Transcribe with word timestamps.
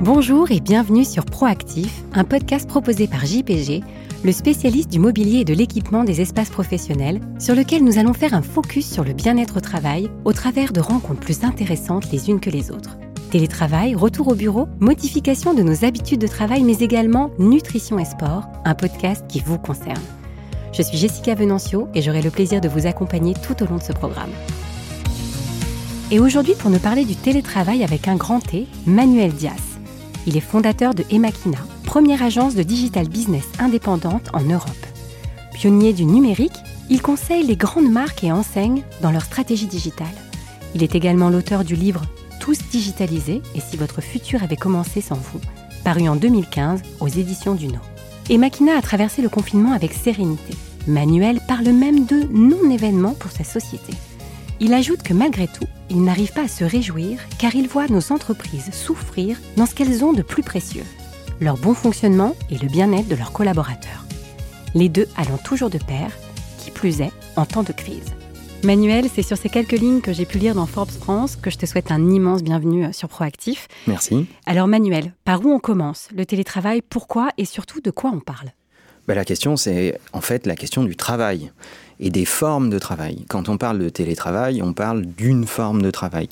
Bonjour 0.00 0.52
et 0.52 0.60
bienvenue 0.60 1.04
sur 1.04 1.24
Proactif, 1.24 2.04
un 2.14 2.22
podcast 2.22 2.68
proposé 2.68 3.08
par 3.08 3.26
JPG, 3.26 3.82
le 4.22 4.30
spécialiste 4.30 4.92
du 4.92 5.00
mobilier 5.00 5.40
et 5.40 5.44
de 5.44 5.52
l'équipement 5.52 6.04
des 6.04 6.20
espaces 6.20 6.50
professionnels, 6.50 7.20
sur 7.40 7.56
lequel 7.56 7.82
nous 7.82 7.98
allons 7.98 8.12
faire 8.12 8.32
un 8.32 8.42
focus 8.42 8.88
sur 8.88 9.02
le 9.02 9.12
bien-être 9.12 9.56
au 9.56 9.60
travail 9.60 10.08
au 10.24 10.32
travers 10.32 10.72
de 10.72 10.78
rencontres 10.78 11.18
plus 11.18 11.42
intéressantes 11.42 12.12
les 12.12 12.30
unes 12.30 12.38
que 12.38 12.48
les 12.48 12.70
autres. 12.70 12.96
Télétravail, 13.32 13.96
retour 13.96 14.28
au 14.28 14.36
bureau, 14.36 14.68
modification 14.78 15.52
de 15.52 15.64
nos 15.64 15.84
habitudes 15.84 16.20
de 16.20 16.28
travail, 16.28 16.62
mais 16.62 16.78
également 16.78 17.32
nutrition 17.40 17.98
et 17.98 18.04
sport, 18.04 18.44
un 18.64 18.76
podcast 18.76 19.24
qui 19.28 19.40
vous 19.40 19.58
concerne. 19.58 20.00
Je 20.72 20.82
suis 20.82 20.96
Jessica 20.96 21.34
Venancio 21.34 21.88
et 21.92 22.02
j'aurai 22.02 22.22
le 22.22 22.30
plaisir 22.30 22.60
de 22.60 22.68
vous 22.68 22.86
accompagner 22.86 23.34
tout 23.34 23.60
au 23.64 23.66
long 23.66 23.78
de 23.78 23.82
ce 23.82 23.92
programme. 23.92 24.30
Et 26.12 26.20
aujourd'hui, 26.20 26.54
pour 26.54 26.70
nous 26.70 26.78
parler 26.78 27.04
du 27.04 27.16
télétravail 27.16 27.82
avec 27.82 28.06
un 28.06 28.14
grand 28.14 28.38
T, 28.38 28.68
Manuel 28.86 29.32
Dias. 29.32 29.67
Il 30.28 30.36
est 30.36 30.40
fondateur 30.40 30.94
de 30.94 31.04
Emakina, 31.10 31.56
première 31.84 32.22
agence 32.22 32.54
de 32.54 32.62
digital 32.62 33.08
business 33.08 33.46
indépendante 33.58 34.28
en 34.34 34.42
Europe. 34.42 34.86
Pionnier 35.54 35.94
du 35.94 36.04
numérique, 36.04 36.58
il 36.90 37.00
conseille 37.00 37.46
les 37.46 37.56
grandes 37.56 37.90
marques 37.90 38.24
et 38.24 38.30
enseignes 38.30 38.82
dans 39.00 39.10
leur 39.10 39.22
stratégie 39.22 39.68
digitale. 39.68 40.06
Il 40.74 40.82
est 40.82 40.94
également 40.94 41.30
l'auteur 41.30 41.64
du 41.64 41.76
livre 41.76 42.02
Tous 42.40 42.58
digitalisés 42.70 43.40
et 43.54 43.60
si 43.60 43.78
votre 43.78 44.02
futur 44.02 44.42
avait 44.42 44.56
commencé 44.56 45.00
sans 45.00 45.16
vous, 45.16 45.40
paru 45.82 46.10
en 46.10 46.16
2015 46.16 46.82
aux 47.00 47.08
éditions 47.08 47.54
du 47.54 47.68
No. 47.68 47.80
Emakina 48.28 48.76
a 48.76 48.82
traversé 48.82 49.22
le 49.22 49.30
confinement 49.30 49.72
avec 49.72 49.94
sérénité. 49.94 50.52
Manuel 50.86 51.40
parle 51.48 51.70
même 51.70 52.04
de 52.04 52.24
non-événement 52.30 53.14
pour 53.14 53.30
sa 53.30 53.44
société. 53.44 53.94
Il 54.60 54.74
ajoute 54.74 55.02
que 55.02 55.14
malgré 55.14 55.46
tout, 55.46 55.66
il 55.88 56.02
n'arrive 56.02 56.32
pas 56.32 56.44
à 56.44 56.48
se 56.48 56.64
réjouir 56.64 57.20
car 57.38 57.54
il 57.54 57.68
voit 57.68 57.86
nos 57.86 58.12
entreprises 58.12 58.70
souffrir 58.72 59.38
dans 59.56 59.66
ce 59.66 59.74
qu'elles 59.74 60.04
ont 60.04 60.12
de 60.12 60.22
plus 60.22 60.42
précieux, 60.42 60.82
leur 61.40 61.56
bon 61.56 61.74
fonctionnement 61.74 62.34
et 62.50 62.58
le 62.58 62.66
bien-être 62.68 63.06
de 63.06 63.14
leurs 63.14 63.32
collaborateurs. 63.32 64.04
Les 64.74 64.88
deux 64.88 65.06
allant 65.16 65.38
toujours 65.38 65.70
de 65.70 65.78
pair, 65.78 66.10
qui 66.58 66.72
plus 66.72 67.00
est 67.00 67.12
en 67.36 67.46
temps 67.46 67.62
de 67.62 67.72
crise. 67.72 68.12
Manuel, 68.64 69.06
c'est 69.14 69.22
sur 69.22 69.36
ces 69.36 69.48
quelques 69.48 69.78
lignes 69.78 70.00
que 70.00 70.12
j'ai 70.12 70.26
pu 70.26 70.38
lire 70.38 70.56
dans 70.56 70.66
Forbes 70.66 70.90
France 70.90 71.36
que 71.36 71.50
je 71.50 71.56
te 71.56 71.64
souhaite 71.64 71.92
un 71.92 72.10
immense 72.10 72.42
bienvenue 72.42 72.92
sur 72.92 73.08
Proactif. 73.08 73.68
Merci. 73.86 74.26
Alors 74.44 74.66
Manuel, 74.66 75.12
par 75.24 75.46
où 75.46 75.50
on 75.52 75.60
commence 75.60 76.08
Le 76.12 76.26
télétravail, 76.26 76.82
pourquoi 76.82 77.30
et 77.38 77.44
surtout 77.44 77.80
de 77.80 77.92
quoi 77.92 78.10
on 78.12 78.18
parle? 78.18 78.50
Ben, 79.06 79.14
La 79.14 79.24
question, 79.24 79.56
c'est 79.56 80.00
en 80.12 80.20
fait 80.20 80.46
la 80.48 80.56
question 80.56 80.82
du 80.82 80.96
travail 80.96 81.52
et 82.00 82.10
des 82.10 82.24
formes 82.24 82.70
de 82.70 82.78
travail. 82.78 83.24
Quand 83.28 83.48
on 83.48 83.58
parle 83.58 83.78
de 83.78 83.88
télétravail, 83.88 84.62
on 84.62 84.72
parle 84.72 85.04
d'une 85.04 85.46
forme 85.46 85.82
de 85.82 85.90
travail. 85.90 86.28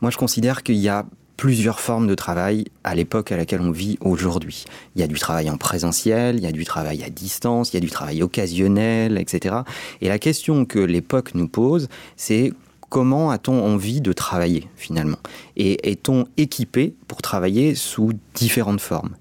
Moi, 0.00 0.10
je 0.10 0.16
considère 0.16 0.62
qu'il 0.62 0.76
y 0.76 0.88
a 0.88 1.06
plusieurs 1.36 1.78
formes 1.78 2.08
de 2.08 2.16
travail 2.16 2.64
à 2.82 2.96
l'époque 2.96 3.30
à 3.30 3.36
laquelle 3.36 3.60
on 3.60 3.70
vit 3.70 3.96
aujourd'hui. 4.00 4.64
Il 4.96 5.00
y 5.00 5.04
a 5.04 5.06
du 5.06 5.18
travail 5.18 5.48
en 5.48 5.56
présentiel, 5.56 6.36
il 6.36 6.42
y 6.42 6.46
a 6.46 6.52
du 6.52 6.64
travail 6.64 7.04
à 7.04 7.10
distance, 7.10 7.72
il 7.72 7.74
y 7.74 7.76
a 7.76 7.80
du 7.80 7.90
travail 7.90 8.22
occasionnel, 8.22 9.18
etc. 9.18 9.54
Et 10.00 10.08
la 10.08 10.18
question 10.18 10.64
que 10.64 10.80
l'époque 10.80 11.34
nous 11.34 11.46
pose, 11.46 11.88
c'est 12.16 12.52
comment 12.88 13.30
a-t-on 13.30 13.64
envie 13.64 14.00
de 14.00 14.12
travailler 14.12 14.66
finalement? 14.76 15.18
Et 15.56 15.90
est-on 15.90 16.26
équipé 16.36 16.94
pour 17.06 17.22
travailler 17.22 17.76
sous 17.76 18.12
différentes 18.34 18.80
formes? 18.80 19.14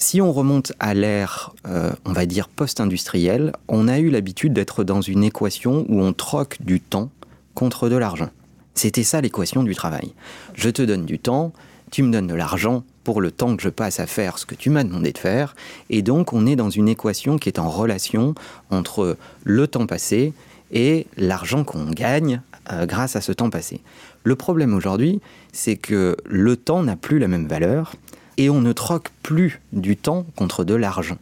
Si 0.00 0.22
on 0.22 0.32
remonte 0.32 0.72
à 0.80 0.94
l'ère, 0.94 1.52
euh, 1.68 1.92
on 2.06 2.12
va 2.12 2.24
dire, 2.24 2.48
post-industrielle, 2.48 3.52
on 3.68 3.86
a 3.86 3.98
eu 3.98 4.08
l'habitude 4.08 4.54
d'être 4.54 4.82
dans 4.82 5.02
une 5.02 5.22
équation 5.22 5.84
où 5.90 6.00
on 6.00 6.14
troque 6.14 6.56
du 6.60 6.80
temps 6.80 7.10
contre 7.54 7.90
de 7.90 7.96
l'argent. 7.96 8.30
C'était 8.74 9.02
ça 9.02 9.20
l'équation 9.20 9.62
du 9.62 9.74
travail. 9.74 10.14
Je 10.54 10.70
te 10.70 10.80
donne 10.80 11.04
du 11.04 11.18
temps, 11.18 11.52
tu 11.90 12.02
me 12.02 12.10
donnes 12.10 12.28
de 12.28 12.34
l'argent 12.34 12.82
pour 13.04 13.20
le 13.20 13.30
temps 13.30 13.54
que 13.54 13.62
je 13.62 13.68
passe 13.68 14.00
à 14.00 14.06
faire 14.06 14.38
ce 14.38 14.46
que 14.46 14.54
tu 14.54 14.70
m'as 14.70 14.84
demandé 14.84 15.12
de 15.12 15.18
faire, 15.18 15.54
et 15.90 16.00
donc 16.00 16.32
on 16.32 16.46
est 16.46 16.56
dans 16.56 16.70
une 16.70 16.88
équation 16.88 17.36
qui 17.36 17.50
est 17.50 17.58
en 17.58 17.68
relation 17.68 18.34
entre 18.70 19.18
le 19.44 19.66
temps 19.66 19.86
passé 19.86 20.32
et 20.72 21.06
l'argent 21.18 21.62
qu'on 21.62 21.90
gagne 21.90 22.40
euh, 22.72 22.86
grâce 22.86 23.16
à 23.16 23.20
ce 23.20 23.32
temps 23.32 23.50
passé. 23.50 23.82
Le 24.24 24.34
problème 24.34 24.72
aujourd'hui, 24.72 25.20
c'est 25.52 25.76
que 25.76 26.16
le 26.24 26.56
temps 26.56 26.82
n'a 26.82 26.96
plus 26.96 27.18
la 27.18 27.28
même 27.28 27.46
valeur 27.46 27.92
et 28.40 28.48
on 28.48 28.62
ne 28.62 28.72
troque 28.72 29.10
plus 29.22 29.60
du 29.74 29.98
temps 29.98 30.24
contre 30.34 30.64
de 30.64 30.72
l'argent. 30.72 31.18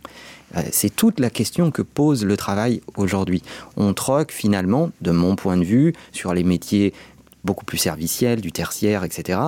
Euh, 0.56 0.62
c'est 0.70 0.94
toute 0.94 1.18
la 1.18 1.30
question 1.30 1.72
que 1.72 1.82
pose 1.82 2.24
le 2.24 2.36
travail 2.36 2.80
aujourd'hui. 2.96 3.42
On 3.76 3.92
troque 3.92 4.30
finalement, 4.30 4.92
de 5.00 5.10
mon 5.10 5.34
point 5.34 5.56
de 5.56 5.64
vue, 5.64 5.94
sur 6.12 6.32
les 6.32 6.44
métiers 6.44 6.94
beaucoup 7.42 7.64
plus 7.64 7.78
serviciels, 7.78 8.40
du 8.40 8.52
tertiaire, 8.52 9.02
etc., 9.02 9.40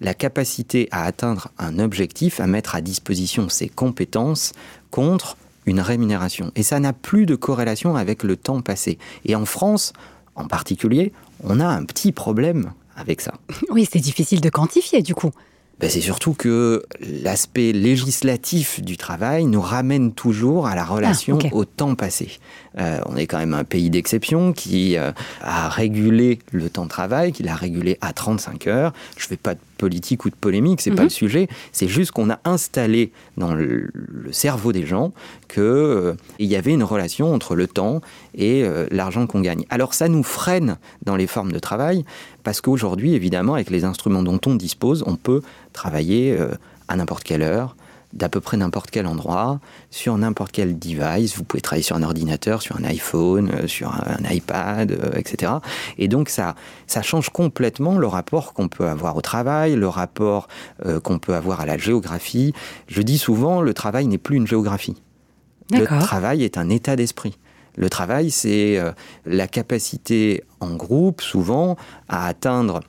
la 0.00 0.14
capacité 0.14 0.88
à 0.90 1.04
atteindre 1.04 1.50
un 1.58 1.78
objectif, 1.78 2.40
à 2.40 2.48
mettre 2.48 2.74
à 2.74 2.80
disposition 2.80 3.48
ses 3.48 3.68
compétences 3.68 4.52
contre 4.90 5.36
une 5.64 5.80
rémunération. 5.80 6.50
Et 6.56 6.64
ça 6.64 6.80
n'a 6.80 6.92
plus 6.92 7.24
de 7.24 7.36
corrélation 7.36 7.94
avec 7.94 8.24
le 8.24 8.34
temps 8.34 8.62
passé. 8.62 8.98
Et 9.26 9.36
en 9.36 9.44
France, 9.44 9.92
en 10.34 10.48
particulier, 10.48 11.12
on 11.44 11.60
a 11.60 11.66
un 11.66 11.84
petit 11.84 12.10
problème 12.10 12.72
avec 12.96 13.20
ça. 13.20 13.34
Oui, 13.70 13.86
c'est 13.90 14.00
difficile 14.00 14.40
de 14.40 14.50
quantifier 14.50 15.02
du 15.02 15.14
coup. 15.14 15.30
Ben, 15.82 15.90
c'est 15.90 16.00
surtout 16.00 16.32
que 16.32 16.84
l'aspect 17.00 17.72
législatif 17.72 18.80
du 18.80 18.96
travail 18.96 19.46
nous 19.46 19.60
ramène 19.60 20.12
toujours 20.12 20.68
à 20.68 20.76
la 20.76 20.84
relation 20.84 21.40
ah, 21.42 21.48
au 21.50 21.64
temps 21.64 21.96
passé. 21.96 22.38
Euh, 22.78 23.00
on 23.06 23.16
est 23.16 23.26
quand 23.26 23.38
même 23.38 23.52
un 23.52 23.64
pays 23.64 23.90
d'exception 23.90 24.52
qui 24.52 24.96
euh, 24.96 25.10
a 25.40 25.68
régulé 25.68 26.38
le 26.52 26.70
temps 26.70 26.84
de 26.84 26.88
travail, 26.88 27.32
qui 27.32 27.42
l'a 27.42 27.56
régulé 27.56 27.98
à 28.00 28.12
35 28.12 28.68
heures. 28.68 28.92
Je 29.16 29.24
ne 29.24 29.28
fais 29.30 29.36
pas 29.36 29.54
de 29.54 29.60
politique 29.82 30.24
ou 30.24 30.30
de 30.30 30.36
polémique, 30.36 30.80
c'est 30.80 30.92
pas 30.92 31.02
mhm. 31.02 31.08
le 31.08 31.10
sujet. 31.10 31.48
C'est 31.72 31.88
juste 31.88 32.12
qu'on 32.12 32.30
a 32.30 32.38
installé 32.44 33.10
dans 33.36 33.52
le, 33.52 33.90
cerveau 34.30 34.70
des 34.70 34.86
gens 34.86 35.12
qu'il 35.48 35.62
euh, 35.62 36.14
y 36.38 36.54
avait 36.54 36.72
une 36.72 36.84
relation 36.84 37.34
entre 37.34 37.56
le 37.56 37.66
temps 37.66 38.00
et 38.36 38.64
l'argent 38.90 39.26
qu'on 39.26 39.40
gagne. 39.40 39.64
Alors 39.70 39.92
ça 39.92 40.08
nous 40.08 40.22
freine 40.22 40.78
dans 41.04 41.16
les 41.16 41.26
formes 41.26 41.50
de 41.50 41.58
travail 41.58 42.04
parce 42.44 42.60
qu'aujourd'hui, 42.60 43.14
évidemment, 43.14 43.54
avec 43.54 43.70
les 43.70 43.84
instruments 43.84 44.22
dont 44.22 44.40
on 44.46 44.54
dispose, 44.54 45.02
on 45.06 45.16
peut 45.16 45.42
travailler 45.72 46.38
à 46.88 46.96
n'importe 46.96 47.24
quelle 47.24 47.42
heure, 47.42 47.74
d'à 48.12 48.28
peu 48.28 48.40
près 48.40 48.56
n'importe 48.56 48.90
quel 48.90 49.06
endroit, 49.06 49.60
sur 49.90 50.16
n'importe 50.18 50.52
quel 50.52 50.78
device. 50.78 51.36
Vous 51.36 51.44
pouvez 51.44 51.60
travailler 51.60 51.82
sur 51.82 51.96
un 51.96 52.02
ordinateur, 52.02 52.62
sur 52.62 52.76
un 52.76 52.84
iPhone, 52.84 53.50
euh, 53.52 53.66
sur 53.66 53.92
un, 53.92 54.30
iPad, 54.30 54.92
euh, 54.92 55.18
etc. 55.18 55.52
Et 55.98 56.08
donc 56.08 56.28
ça, 56.28 56.54
ça 56.86 57.02
change 57.02 57.30
complètement 57.30 57.98
le 57.98 58.06
rapport 58.06 58.52
qu'on 58.52 58.68
peut 58.68 58.86
avoir 58.86 59.16
au 59.16 59.20
travail, 59.20 59.74
le 59.74 59.88
rapport 59.88 60.48
euh, 60.84 61.00
qu'on 61.00 61.18
peut 61.18 61.34
avoir 61.34 61.60
à 61.60 61.66
la 61.66 61.78
géographie. 61.78 62.52
Je 62.86 63.02
dis 63.02 63.18
souvent, 63.18 63.60
le 63.62 63.74
travail 63.74 64.06
n'est 64.06 64.18
plus 64.18 64.36
une 64.36 64.46
géographie. 64.46 64.96
Le 65.70 65.86
travail 65.86 66.44
est 66.44 66.58
un 66.58 66.68
état 66.68 66.96
d'esprit. 66.96 67.38
Le 67.76 67.88
travail, 67.88 68.30
c'est 68.30 68.78
la 69.24 69.48
capacité 69.48 70.44
en 70.60 70.74
groupe, 70.74 71.22
souvent, 71.22 71.76
à 72.10 72.26
atteindre 72.26 72.80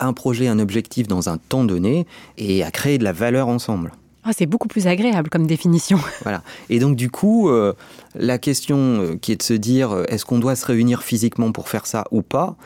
un 0.00 0.12
projet, 0.12 0.48
un 0.48 0.58
objectif 0.58 1.06
dans 1.06 1.28
un 1.28 1.38
temps 1.38 1.62
donné 1.62 2.08
et 2.36 2.64
à 2.64 2.72
créer 2.72 2.98
de 2.98 3.04
la 3.04 3.12
valeur 3.12 3.46
ensemble. 3.46 3.92
Ah, 4.24 4.30
c'est 4.36 4.46
beaucoup 4.46 4.68
plus 4.68 4.86
agréable 4.86 5.28
comme 5.28 5.46
définition. 5.46 5.98
Voilà. 6.22 6.42
Et 6.70 6.78
donc 6.78 6.96
du 6.96 7.10
coup, 7.10 7.50
euh, 7.50 7.74
la 8.14 8.38
question 8.38 8.76
euh, 8.78 9.16
qui 9.20 9.32
est 9.32 9.36
de 9.36 9.42
se 9.42 9.52
dire 9.52 9.92
euh, 9.92 10.04
est-ce 10.08 10.24
qu'on 10.24 10.38
doit 10.38 10.56
se 10.56 10.64
réunir 10.64 11.02
physiquement 11.02 11.52
pour 11.52 11.68
faire 11.68 11.86
ça 11.86 12.04
ou 12.10 12.22
pas 12.22 12.56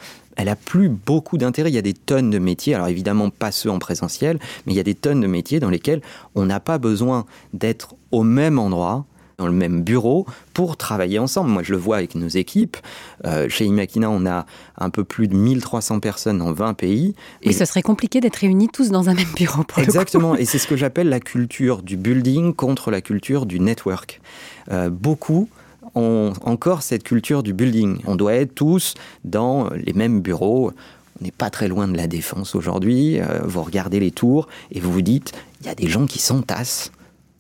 elle 0.41 0.49
a 0.49 0.55
plus 0.55 0.89
beaucoup 0.89 1.37
d'intérêt. 1.37 1.69
Il 1.69 1.75
y 1.75 1.79
a 1.79 1.83
des 1.83 1.95
tonnes 1.95 2.31
de 2.31 2.39
métiers, 2.39 2.73
alors 2.77 2.87
évidemment 2.87 3.29
pas 3.29 3.51
ceux 3.51 3.71
en 3.71 3.81
présentiel, 3.81 4.39
mais 4.65 4.73
il 4.73 4.77
y 4.77 4.81
a 4.81 4.85
des 4.85 4.95
tonnes 4.95 5.21
de 5.21 5.27
métiers 5.27 5.59
dans 5.59 5.69
lesquels 5.69 6.01
on 6.37 6.45
n'a 6.45 6.61
pas 6.61 6.79
besoin 6.79 7.27
d'être 7.55 7.97
au 8.13 8.23
même 8.23 8.61
endroit 8.61 9.05
dans 9.39 9.47
le 9.47 9.53
même 9.53 9.83
bureau 9.83 10.27
pour 10.53 10.77
travailler 10.77 11.21
ensemble. 11.21 11.51
Moi, 11.51 11.63
je 11.63 11.71
le 11.71 11.79
vois 11.79 11.97
avec 11.97 12.17
nos 12.17 12.27
équipes. 12.27 12.77
Euh, 13.25 13.49
chez 13.49 13.67
Imakina, 13.67 14.11
on 14.11 14.27
a 14.27 14.47
un 14.77 14.91
peu 14.91 15.05
plus 15.05 15.29
de 15.29 15.37
1300 15.37 16.01
personnes 16.01 16.39
dans 16.39 16.53
20 16.53 16.75
pays. 16.75 17.15
Et 17.43 17.53
ce 17.53 17.65
serait 17.65 17.83
compliqué 17.83 18.21
d'être 18.21 18.37
réunis 18.37 18.69
tous 18.69 18.91
dans 18.91 19.09
un 19.09 19.15
même 19.15 19.33
bureau. 19.37 19.63
Pour 19.63 19.79
Exactement. 19.79 20.35
et 20.37 20.45
c'est 20.45 20.59
ce 20.59 20.67
que 20.67 20.77
j'appelle 20.77 21.09
la 21.09 21.21
culture 21.21 21.83
du 21.83 21.97
building 21.97 22.53
contre 22.53 22.91
la 22.91 23.01
culture 23.01 23.47
du 23.47 23.61
network. 23.61 24.21
Euh, 24.73 24.91
beaucoup 24.91 25.49
ont 25.95 26.33
encore 26.43 26.83
cette 26.83 27.05
culture 27.05 27.45
du 27.45 27.53
building. 27.53 27.99
On 28.07 28.17
doit 28.17 28.35
être 28.35 28.57
tous 28.57 28.95
dans 29.25 29.71
les 29.71 29.93
mêmes 29.93 30.21
bureaux. 30.21 30.73
On 31.21 31.25
n'est 31.25 31.31
pas 31.31 31.51
très 31.51 31.69
loin 31.69 31.87
de 31.87 31.97
la 31.97 32.09
défense 32.09 32.57
aujourd'hui. 32.57 33.21
Euh, 33.21 33.39
vous 33.45 33.63
regardez 33.63 34.01
les 34.01 34.11
tours 34.11 34.49
et 34.73 34.81
vous 34.81 34.91
vous 34.91 35.03
dites, 35.03 35.33
il 35.61 35.69
y 35.69 35.71
a 35.71 35.77
des 35.77 35.89
gens 35.89 36.07
qui 36.07 36.19
s'entassent 36.19 36.91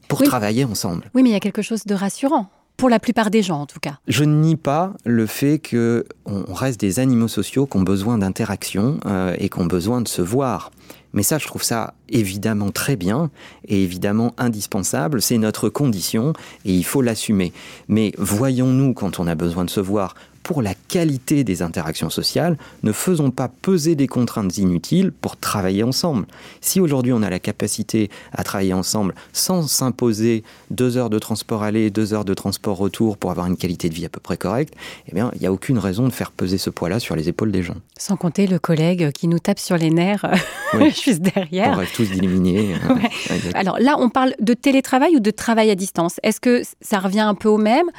pour 0.09 0.23
travailler 0.23 0.65
ensemble. 0.65 1.11
Oui, 1.15 1.23
mais 1.23 1.31
il 1.31 1.33
y 1.33 1.37
a 1.37 1.41
quelque 1.41 1.63
chose 1.63 1.85
de 1.85 1.95
rassurant. 1.95 2.51
Pour 2.77 2.89
la 2.89 3.01
plupart 3.01 3.31
des 3.31 3.43
gens, 3.43 3.63
en 3.63 3.67
tout 3.67 3.81
cas. 3.81 3.99
Je 4.07 4.23
ne 4.23 4.41
nie 4.41 4.55
pas 4.55 4.93
le 5.05 5.27
fait 5.27 5.61
qu'on 5.61 6.55
reste 6.55 6.79
des 6.79 7.01
animaux 7.01 7.27
sociaux 7.27 7.67
qui 7.67 7.77
ont 7.77 7.83
besoin 7.83 8.19
d'interaction 8.19 9.01
euh, 9.05 9.35
et 9.39 9.49
qui 9.49 9.59
ont 9.59 9.67
besoin 9.67 10.01
de 10.01 10.07
se 10.07 10.23
voir. 10.23 10.71
Mais 11.13 11.25
ça, 11.25 11.39
je 11.39 11.47
trouve 11.47 11.63
ça 11.65 11.95
évidemment 12.09 12.71
très 12.71 12.95
bien 12.95 13.31
et 13.67 13.83
évidemment 13.83 14.35
indispensable. 14.39 15.23
C'est 15.23 15.39
notre 15.39 15.69
condition 15.69 16.35
et 16.65 16.73
il 16.73 16.85
faut 16.85 17.03
l'assumer. 17.03 17.53
Mais 17.89 18.13
voyons-nous, 18.19 18.95
quand 18.95 19.19
on 19.19 19.27
a 19.27 19.35
besoin 19.35 19.65
de 19.65 19.71
se 19.71 19.81
voir, 19.81 20.15
pour 20.43 20.63
la 20.63 20.75
qualité 20.75 21.45
des 21.45 21.63
interactions 21.63 22.11
sociales, 22.11 22.57
ne 22.83 22.93
faisons 22.93 23.31
pas 23.31 23.49
peser 23.49 23.95
des 23.95 24.07
contraintes 24.07 24.57
inutiles 24.59 25.13
pour 25.13 25.37
travailler 25.37 25.83
ensemble. 25.83 26.27
Si 26.61 26.81
aujourd'hui 26.81 27.13
on 27.13 27.23
a 27.23 27.31
la 27.31 27.39
capacité 27.39 28.11
à 28.33 28.45
travailler 28.45 28.73
ensemble 28.73 29.15
sans 29.33 29.69
s'imposer 29.69 30.43
deux 30.71 30.97
heures 30.97 31.11
de 31.11 31.19
transport 31.19 31.63
aller, 31.63 31.91
deux 31.91 32.15
heures 32.15 32.25
de 32.25 32.35
transport 32.35 32.77
retour 32.77 33.17
pour 33.17 33.31
avoir 33.31 33.47
une 33.47 33.57
qualité 33.57 33.89
de 33.89 33.95
vie 33.95 34.07
à 34.07 34.09
peu 34.09 34.21
près 34.21 34.37
correcte, 34.37 34.75
eh 35.09 35.15
bien, 35.15 35.31
il 35.35 35.41
n'y 35.41 35.47
a 35.47 35.53
aucune 35.53 35.79
raison 35.79 36.07
de 36.07 36.13
faire 36.13 36.31
peser 36.31 36.59
ce 36.59 36.71
poids-là 36.71 37.01
sur 37.01 37.17
les 37.17 37.29
épaules 37.29 37.53
des 37.53 37.63
gens. 37.63 37.77
Sans 37.99 38.17
compter 38.17 38.47
le 38.47 38.59
collègue 38.59 39.13
qui 39.13 39.29
nous 39.29 39.39
tape 39.39 39.59
sur 39.59 39.77
les 39.77 39.91
nerfs 39.91 40.27
juste 41.05 41.21
derrière. 41.21 41.73
On 41.75 41.77
rêve 41.77 41.93
tous 41.95 42.11
d'éliminer. 42.11 42.75
Alors 43.55 43.79
là, 43.79 43.97
on 43.99 44.09
parle 44.09 44.35
de 44.41 44.55
télétravail 44.55 45.17
ou 45.17 45.21
de 45.21 45.31
travail 45.31 45.71
à 45.71 45.75
distance? 45.75 46.21
Est-ce 46.23 46.41
que 46.41 46.63
ça 46.81 46.99
revient 46.99 47.21
un 47.21 47.35
peu 47.35 47.49
au 47.49 47.59
même? 47.59 47.91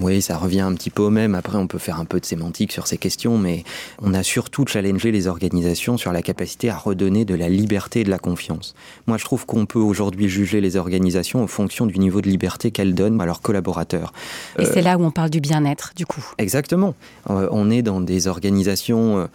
Oui, 0.00 0.22
ça 0.22 0.36
revient 0.36 0.60
un 0.60 0.72
petit 0.74 0.90
peu 0.90 1.02
au 1.02 1.10
même. 1.10 1.34
Après, 1.34 1.56
on 1.56 1.66
peut 1.66 1.78
faire 1.78 2.00
un 2.00 2.04
peu 2.04 2.20
de 2.20 2.24
sémantique 2.24 2.72
sur 2.72 2.86
ces 2.86 2.96
questions, 2.96 3.38
mais 3.38 3.64
on 4.02 4.14
a 4.14 4.22
surtout 4.22 4.66
challengé 4.66 5.12
les 5.12 5.26
organisations 5.26 5.96
sur 5.96 6.12
la 6.12 6.22
capacité 6.22 6.70
à 6.70 6.76
redonner 6.76 7.24
de 7.24 7.34
la 7.34 7.48
liberté 7.48 8.00
et 8.00 8.04
de 8.04 8.10
la 8.10 8.18
confiance. 8.18 8.74
Moi, 9.06 9.18
je 9.18 9.24
trouve 9.24 9.46
qu'on 9.46 9.66
peut 9.66 9.78
aujourd'hui 9.78 10.28
juger 10.28 10.60
les 10.60 10.76
organisations 10.76 11.42
en 11.42 11.46
fonction 11.46 11.86
du 11.86 11.98
niveau 11.98 12.20
de 12.20 12.28
liberté 12.28 12.70
qu'elles 12.70 12.94
donnent 12.94 13.20
à 13.20 13.26
leurs 13.26 13.40
collaborateurs. 13.40 14.12
Et 14.58 14.64
c'est 14.64 14.82
là 14.82 14.98
où 14.98 15.04
on 15.04 15.10
parle 15.10 15.30
du 15.30 15.40
bien-être, 15.40 15.92
du 15.96 16.06
coup. 16.06 16.24
Exactement. 16.38 16.94
Euh, 17.30 17.48
on 17.52 17.70
est 17.70 17.82
dans 17.82 18.00
des 18.00 18.26
organisations 18.26 19.18
euh, 19.18 19.26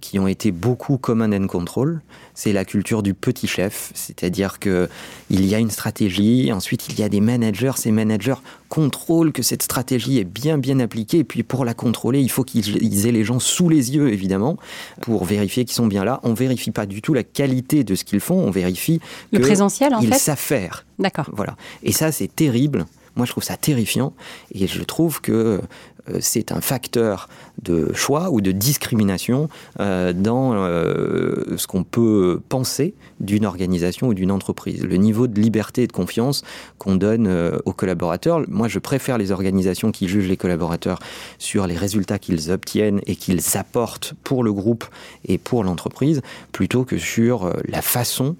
qui 0.00 0.18
ont 0.18 0.26
été 0.26 0.50
beaucoup 0.50 0.98
command 0.98 1.32
and 1.32 1.46
control. 1.46 2.00
C'est 2.42 2.54
la 2.54 2.64
culture 2.64 3.02
du 3.02 3.12
petit 3.12 3.46
chef, 3.46 3.92
c'est-à-dire 3.92 4.60
que 4.60 4.88
il 5.28 5.44
y 5.44 5.54
a 5.54 5.58
une 5.58 5.68
stratégie, 5.68 6.50
ensuite 6.54 6.88
il 6.88 6.98
y 6.98 7.02
a 7.02 7.10
des 7.10 7.20
managers. 7.20 7.72
Ces 7.76 7.92
managers 7.92 8.40
contrôlent 8.70 9.30
que 9.30 9.42
cette 9.42 9.62
stratégie 9.62 10.18
est 10.18 10.24
bien 10.24 10.56
bien 10.56 10.80
appliquée. 10.80 11.18
Et 11.18 11.24
puis 11.24 11.42
pour 11.42 11.66
la 11.66 11.74
contrôler, 11.74 12.22
il 12.22 12.30
faut 12.30 12.42
qu'ils 12.42 13.06
aient 13.06 13.12
les 13.12 13.24
gens 13.24 13.40
sous 13.40 13.68
les 13.68 13.94
yeux, 13.94 14.10
évidemment, 14.10 14.56
pour 15.02 15.26
vérifier 15.26 15.66
qu'ils 15.66 15.74
sont 15.74 15.86
bien 15.86 16.02
là. 16.02 16.18
On 16.22 16.32
vérifie 16.32 16.70
pas 16.70 16.86
du 16.86 17.02
tout 17.02 17.12
la 17.12 17.24
qualité 17.24 17.84
de 17.84 17.94
ce 17.94 18.04
qu'ils 18.04 18.20
font, 18.20 18.38
on 18.38 18.50
vérifie 18.50 19.00
le 19.32 19.40
présentiel 19.40 19.94
en 19.94 20.00
ils 20.00 20.08
fait? 20.08 20.18
savent 20.18 20.38
faire. 20.38 20.86
D'accord. 20.98 21.28
Voilà. 21.34 21.56
Et 21.82 21.92
ça, 21.92 22.10
c'est 22.10 22.34
terrible. 22.34 22.86
Moi, 23.20 23.26
je 23.26 23.32
trouve 23.32 23.44
ça 23.44 23.58
terrifiant 23.58 24.14
et 24.54 24.66
je 24.66 24.82
trouve 24.82 25.20
que 25.20 25.60
euh, 26.08 26.16
c'est 26.22 26.52
un 26.52 26.62
facteur 26.62 27.28
de 27.60 27.92
choix 27.92 28.30
ou 28.30 28.40
de 28.40 28.50
discrimination 28.50 29.50
euh, 29.78 30.14
dans 30.14 30.54
euh, 30.54 31.58
ce 31.58 31.66
qu'on 31.66 31.84
peut 31.84 32.40
penser 32.48 32.94
d'une 33.20 33.44
organisation 33.44 34.06
ou 34.08 34.14
d'une 34.14 34.30
entreprise. 34.30 34.84
Le 34.84 34.96
niveau 34.96 35.26
de 35.26 35.38
liberté 35.38 35.82
et 35.82 35.86
de 35.86 35.92
confiance 35.92 36.44
qu'on 36.78 36.96
donne 36.96 37.28
aux 37.66 37.74
collaborateurs. 37.74 38.40
Moi, 38.48 38.68
je 38.68 38.78
préfère 38.78 39.18
les 39.18 39.32
organisations 39.32 39.92
qui 39.92 40.08
jugent 40.08 40.28
les 40.28 40.38
collaborateurs 40.38 40.98
sur 41.36 41.66
les 41.66 41.76
résultats 41.76 42.18
qu'ils 42.18 42.50
obtiennent 42.50 43.02
et 43.06 43.16
qu'ils 43.16 43.58
apportent 43.58 44.14
pour 44.24 44.44
le 44.44 44.54
groupe 44.54 44.86
et 45.26 45.36
pour 45.36 45.62
l'entreprise, 45.62 46.22
plutôt 46.52 46.84
que 46.84 46.96
sur 46.96 47.52
la 47.68 47.82
façon 47.82 48.34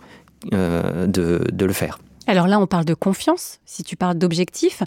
de 0.50 1.64
le 1.66 1.72
faire. 1.74 1.98
Alors 2.26 2.46
là, 2.46 2.60
on 2.60 2.66
parle 2.66 2.84
de 2.84 2.94
confiance. 2.94 3.58
Si 3.64 3.82
tu 3.82 3.96
parles 3.96 4.16
d'objectif, 4.16 4.82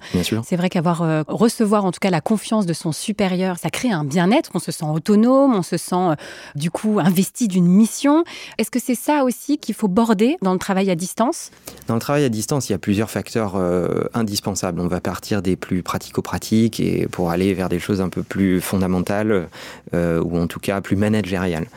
c'est 0.46 0.56
vrai 0.56 0.70
qu'avoir 0.70 1.02
euh, 1.02 1.24
recevoir 1.28 1.84
en 1.84 1.92
tout 1.92 2.00
cas 2.00 2.10
la 2.10 2.22
confiance 2.22 2.66
de 2.66 2.74
son 2.74 2.92
supérieur, 2.92 3.58
ça 3.58 3.70
crée 3.70 3.92
un 3.92 4.04
bien-être. 4.04 4.52
On 4.54 4.60
se 4.60 4.72
sent 4.72 4.86
autonome, 4.86 5.56
on 5.56 5.64
se 5.64 5.78
sent 5.78 5.96
euh, 5.96 6.16
du 6.56 6.70
coup 6.70 7.00
investi 7.00 7.48
d'une 7.48 7.66
mission. 7.66 8.24
Est-ce 8.58 8.72
que 8.72 8.80
c'est 8.80 8.96
ça 8.96 9.24
aussi 9.24 9.58
qu'il 9.58 9.76
faut 9.76 9.88
border 9.88 10.38
dans 10.42 10.54
le 10.54 10.60
travail 10.60 10.90
à 10.90 10.96
distance? 10.96 11.52
Dans 11.88 11.96
le 11.96 12.00
travail 12.00 12.24
à 12.24 12.30
distance, 12.30 12.70
il 12.70 12.74
y 12.74 12.76
a 12.76 12.80
plusieurs 12.80 13.10
facteurs 13.10 13.56
euh, 13.56 14.04
indispensables. 14.14 14.80
On 14.80 14.88
va 14.88 15.02
partir 15.02 15.42
des 15.42 15.56
plus 15.56 15.84
pratico-pratiques 15.84 16.80
et 16.80 17.08
pour 17.08 17.32
aller 17.32 17.54
vers 17.54 17.68
des 17.68 17.80
choses 17.80 18.00
un 18.00 18.10
peu 18.10 18.24
plus 18.24 18.62
fondamentales 18.62 19.48
ou 19.94 20.38
en 20.38 20.48
tout 20.48 20.60
cas 20.60 20.82
plus 20.82 20.96
managériales. 20.96 21.68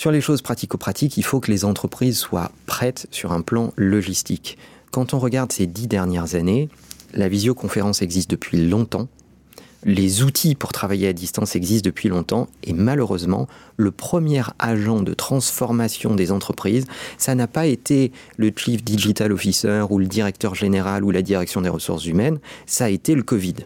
Sur 0.00 0.12
les 0.12 0.22
choses 0.22 0.40
pratico-pratiques, 0.40 1.18
il 1.18 1.24
faut 1.24 1.40
que 1.40 1.50
les 1.50 1.66
entreprises 1.66 2.16
soient 2.16 2.52
prêtes 2.64 3.06
sur 3.10 3.32
un 3.32 3.42
plan 3.42 3.74
logistique. 3.76 4.56
Quand 4.92 5.12
on 5.12 5.18
regarde 5.18 5.52
ces 5.52 5.66
dix 5.66 5.88
dernières 5.88 6.36
années, 6.36 6.70
la 7.12 7.28
visioconférence 7.28 8.00
existe 8.00 8.30
depuis 8.30 8.66
longtemps, 8.66 9.08
les 9.84 10.22
outils 10.22 10.54
pour 10.54 10.72
travailler 10.72 11.06
à 11.06 11.12
distance 11.12 11.54
existent 11.54 11.86
depuis 11.86 12.08
longtemps 12.08 12.48
et 12.64 12.72
malheureusement, 12.72 13.46
le 13.76 13.90
premier 13.90 14.40
agent 14.58 15.02
de 15.02 15.12
transformation 15.12 16.14
des 16.14 16.32
entreprises, 16.32 16.86
ça 17.18 17.34
n'a 17.34 17.46
pas 17.46 17.66
été 17.66 18.10
le 18.38 18.50
Chief 18.56 18.82
Digital 18.82 19.32
Officer 19.32 19.84
ou 19.90 19.98
le 19.98 20.06
directeur 20.06 20.54
général 20.54 21.04
ou 21.04 21.10
la 21.10 21.20
direction 21.20 21.60
des 21.60 21.68
ressources 21.68 22.06
humaines, 22.06 22.38
ça 22.64 22.86
a 22.86 22.88
été 22.88 23.14
le 23.14 23.22
Covid. 23.22 23.56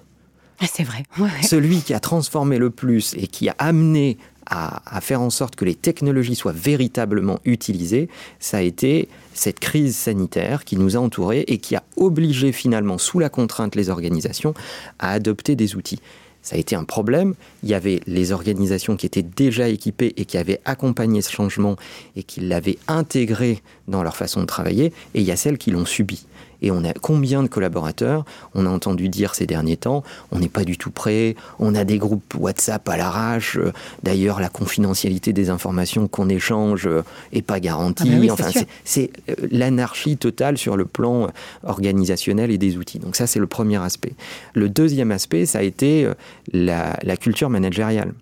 Ah, 0.61 0.67
c'est 0.73 0.85
vrai. 0.85 1.03
Celui 1.43 1.83
qui 1.83 1.95
a 1.95 2.01
transformé 2.01 2.59
le 2.59 2.71
plus 2.71 3.15
et 3.15 3.27
qui 3.27 3.49
a 3.49 3.55
amené 3.59 4.19
à, 4.47 5.01
faire 5.01 5.21
en 5.21 5.31
sorte 5.31 5.57
que 5.57 5.65
les 5.65 5.75
technologies 5.75 6.35
soient 6.35 6.53
véritablement 6.53 7.39
utilisées, 7.45 8.09
ça 8.39 8.59
a 8.59 8.61
été 8.61 9.09
cette 9.33 9.61
crise 9.61 9.97
sanitaire 9.97 10.65
qui 10.65 10.77
nous 10.77 10.97
a 10.97 11.01
entourés 11.01 11.45
et 11.49 11.59
qui 11.59 11.77
a 11.77 11.83
obligé 11.97 12.53
finalement, 12.53 12.99
sous 12.99 13.19
la 13.19 13.29
contrainte, 13.29 13.75
les 13.75 13.91
organisations 13.91 14.55
à 14.99 15.11
adopter 15.11 15.57
des 15.57 15.77
outils. 15.77 16.01
Ça 16.43 16.57
a 16.57 16.59
été 16.59 16.77
un 16.77 16.85
problème. 16.85 17.35
Il 17.63 17.71
y 17.71 17.75
avait 17.75 18.01
les 18.07 18.31
organisations 18.31 18.97
qui 18.97 19.07
étaient 19.07 19.23
déjà 19.23 19.67
équipées 19.69 20.13
et 20.19 20.27
qui 20.27 20.37
avaient 20.37 20.61
accompagné 20.67 21.23
ce 21.23 21.33
changement 21.33 21.77
et 22.17 22.23
qui 22.23 22.41
l'avaient 22.41 22.79
intégré 22.87 23.63
dans 23.89 24.03
leur 24.03 24.15
façon 24.15 24.43
de 24.43 24.47
travailler, 24.47 24.93
et 25.15 25.21
il 25.21 25.23
y 25.23 25.33
a 25.33 25.37
celles 25.37 25.57
qui 25.57 25.71
l'ont 25.71 25.87
subi. 25.87 26.27
Et 26.65 26.71
on 26.71 26.83
a 26.83 26.95
combien 26.95 27.43
de 27.43 27.49
collaborateurs 27.49 28.25
On 28.55 28.65
a 28.65 28.71
entendu 28.71 29.11
dire 29.11 29.35
ces 29.35 29.47
derniers 29.47 29.77
temps, 29.77 30.03
on 30.33 30.39
n'est 30.39 30.49
pas 30.49 30.65
du 30.65 30.79
tout 30.79 30.91
prêt, 30.91 31.37
on 31.59 31.75
a 31.75 31.85
des 31.85 31.99
groupes 31.99 32.35
WhatsApp 32.39 32.89
à 32.89 32.97
l'arrache. 32.97 33.59
D'ailleurs, 34.03 34.41
la 34.41 34.49
confidentialité 34.49 35.35
des 35.35 35.51
informations 35.51 36.09
qu'on 36.09 36.31
échange 36.31 36.89
est 37.33 37.43
pas 37.43 37.61
garantie. 37.61 38.11
Ah 38.11 38.27
bah 38.27 38.33
enfin, 38.33 38.61
c'est 38.85 39.11
euh, 39.29 39.35
l'anarchie 39.51 40.17
totale 40.17 40.57
sur 40.57 40.79
le 40.79 40.87
plan 40.87 41.29
organisationnel 41.65 42.51
et 42.51 42.57
des 42.57 42.79
outils. 42.79 42.99
Donc 42.99 43.15
ça, 43.15 43.27
c'est 43.27 43.41
le 43.41 43.47
premier 43.47 43.77
aspect. 43.77 44.15
Le 44.55 44.71
deuxième 44.71 45.11
aspect, 45.11 45.45
ça 45.45 45.59
a 45.59 45.63
été 45.63 46.07
euh, 46.07 46.15
la, 46.51 46.99
la 47.03 47.17
culture 47.19 47.51
managériale. 47.51 48.15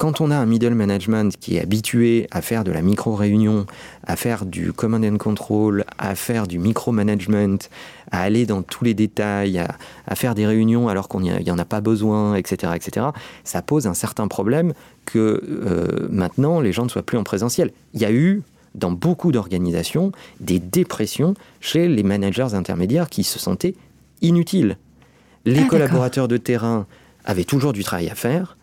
Quand 0.00 0.22
on 0.22 0.30
a 0.30 0.36
un 0.36 0.46
middle 0.46 0.72
management 0.72 1.36
qui 1.38 1.56
est 1.56 1.60
habitué 1.60 2.26
à 2.30 2.40
faire 2.40 2.64
de 2.64 2.72
la 2.72 2.80
micro-réunion, 2.80 3.66
à 4.06 4.16
faire 4.16 4.46
du 4.46 4.72
command 4.72 5.04
and 5.04 5.18
control, 5.18 5.84
à 5.98 6.14
faire 6.14 6.46
du 6.46 6.58
micro-management, 6.58 7.68
à 8.10 8.22
aller 8.22 8.46
dans 8.46 8.62
tous 8.62 8.82
les 8.82 8.94
détails, 8.94 9.58
à, 9.58 10.14
faire 10.14 10.34
des 10.34 10.46
réunions 10.46 10.88
alors 10.88 11.06
qu'on 11.06 11.20
n'y 11.20 11.50
en 11.50 11.58
a 11.58 11.66
pas 11.66 11.82
besoin, 11.82 12.34
etc., 12.34 12.72
etc., 12.76 13.08
ça 13.44 13.60
pose 13.60 13.86
un 13.86 13.92
certain 13.92 14.26
problème 14.26 14.72
que 15.04 15.42
euh, 15.46 16.08
maintenant 16.08 16.60
les 16.60 16.72
gens 16.72 16.84
ne 16.84 16.88
soient 16.88 17.02
plus 17.02 17.18
en 17.18 17.24
présentiel. 17.24 17.70
Il 17.92 18.00
y 18.00 18.06
a 18.06 18.10
eu 18.10 18.40
dans 18.74 18.92
beaucoup 18.92 19.32
d'organisations 19.32 20.12
des 20.40 20.60
dépressions 20.60 21.34
chez 21.60 21.88
les 21.88 22.04
managers 22.04 22.54
intermédiaires 22.54 23.10
qui 23.10 23.22
se 23.22 23.38
sentaient 23.38 23.74
inutiles. 24.22 24.78
Les 25.44 25.60
ah, 25.60 25.68
collaborateurs 25.68 26.26
de 26.26 26.38
terrain 26.38 26.86
avaient 27.26 27.44
toujours 27.44 27.74
du 27.74 27.84
travail 27.84 28.08
à 28.08 28.14
faire. 28.14 28.56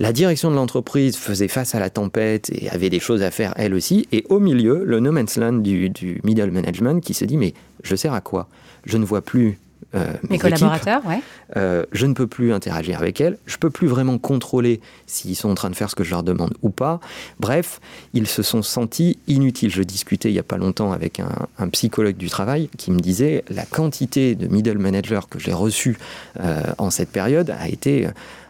La 0.00 0.12
direction 0.12 0.50
de 0.50 0.54
l'entreprise 0.54 1.16
faisait 1.16 1.48
face 1.48 1.74
à 1.74 1.80
la 1.80 1.90
tempête 1.90 2.50
et 2.50 2.70
avait 2.70 2.90
des 2.90 3.00
choses 3.00 3.22
à 3.22 3.30
faire 3.30 3.52
elle 3.56 3.74
aussi. 3.74 4.06
Et 4.12 4.24
au 4.28 4.38
milieu, 4.38 4.84
le 4.84 5.00
no 5.00 5.10
man's 5.10 5.36
land 5.36 5.54
du, 5.54 6.20
middle 6.22 6.50
management 6.52 7.00
qui 7.00 7.14
se 7.14 7.24
dit 7.24 7.36
mais 7.36 7.52
je 7.82 7.96
sers 7.96 8.12
à 8.12 8.20
quoi? 8.20 8.48
Je 8.84 8.96
ne 8.96 9.04
vois 9.04 9.22
plus 9.22 9.58
euh, 9.94 10.12
mes, 10.28 10.38
collaborateurs, 10.38 11.04
ouais. 11.06 11.20
Euh, 11.56 11.86
je 11.92 12.04
ne 12.04 12.12
peux 12.12 12.26
plus 12.26 12.52
interagir 12.52 12.98
avec 12.98 13.22
elles, 13.22 13.38
je 13.46 13.56
peux 13.56 13.70
plus 13.70 13.86
vraiment 13.86 14.18
contrôler 14.18 14.82
s'ils 15.06 15.34
sont 15.34 15.48
en 15.48 15.54
train 15.54 15.70
de 15.70 15.74
faire 15.74 15.88
ce 15.88 15.94
que 15.94 16.04
je 16.04 16.10
leur 16.10 16.22
demande 16.22 16.52
ou 16.60 16.68
pas. 16.68 17.00
Bref, 17.40 17.80
ils 18.12 18.26
se 18.26 18.42
sont 18.42 18.62
sentis 18.62 19.18
inutiles. 19.28 19.70
Je 19.70 19.82
discutais 19.82 20.28
il 20.28 20.34
n'y 20.34 20.38
a 20.38 20.42
pas 20.42 20.58
longtemps 20.58 20.92
avec 20.92 21.20
un, 21.20 21.68
psychologue 21.70 22.16
du 22.16 22.28
travail 22.28 22.68
qui 22.76 22.90
me 22.90 23.00
disait 23.00 23.44
la 23.48 23.64
quantité 23.64 24.34
de 24.34 24.46
middle 24.46 24.78
managers 24.78 25.20
que 25.28 25.38
j'ai 25.38 25.54
reçus 25.54 25.96
euh, 26.40 26.62
en 26.76 26.90
cette 26.90 27.10
période 27.10 27.50
a 27.50 27.68
été 27.68 28.08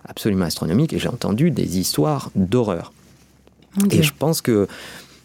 absolument 0.09 0.47
astronomique 0.47 0.93
et 0.93 0.99
j'ai 0.99 1.09
entendu 1.09 1.51
des 1.51 1.79
histoires 1.79 2.31
d'horreur. 2.35 2.93
Et 3.91 4.03
je 4.03 4.13
pense 4.19 4.41
que, 4.41 4.67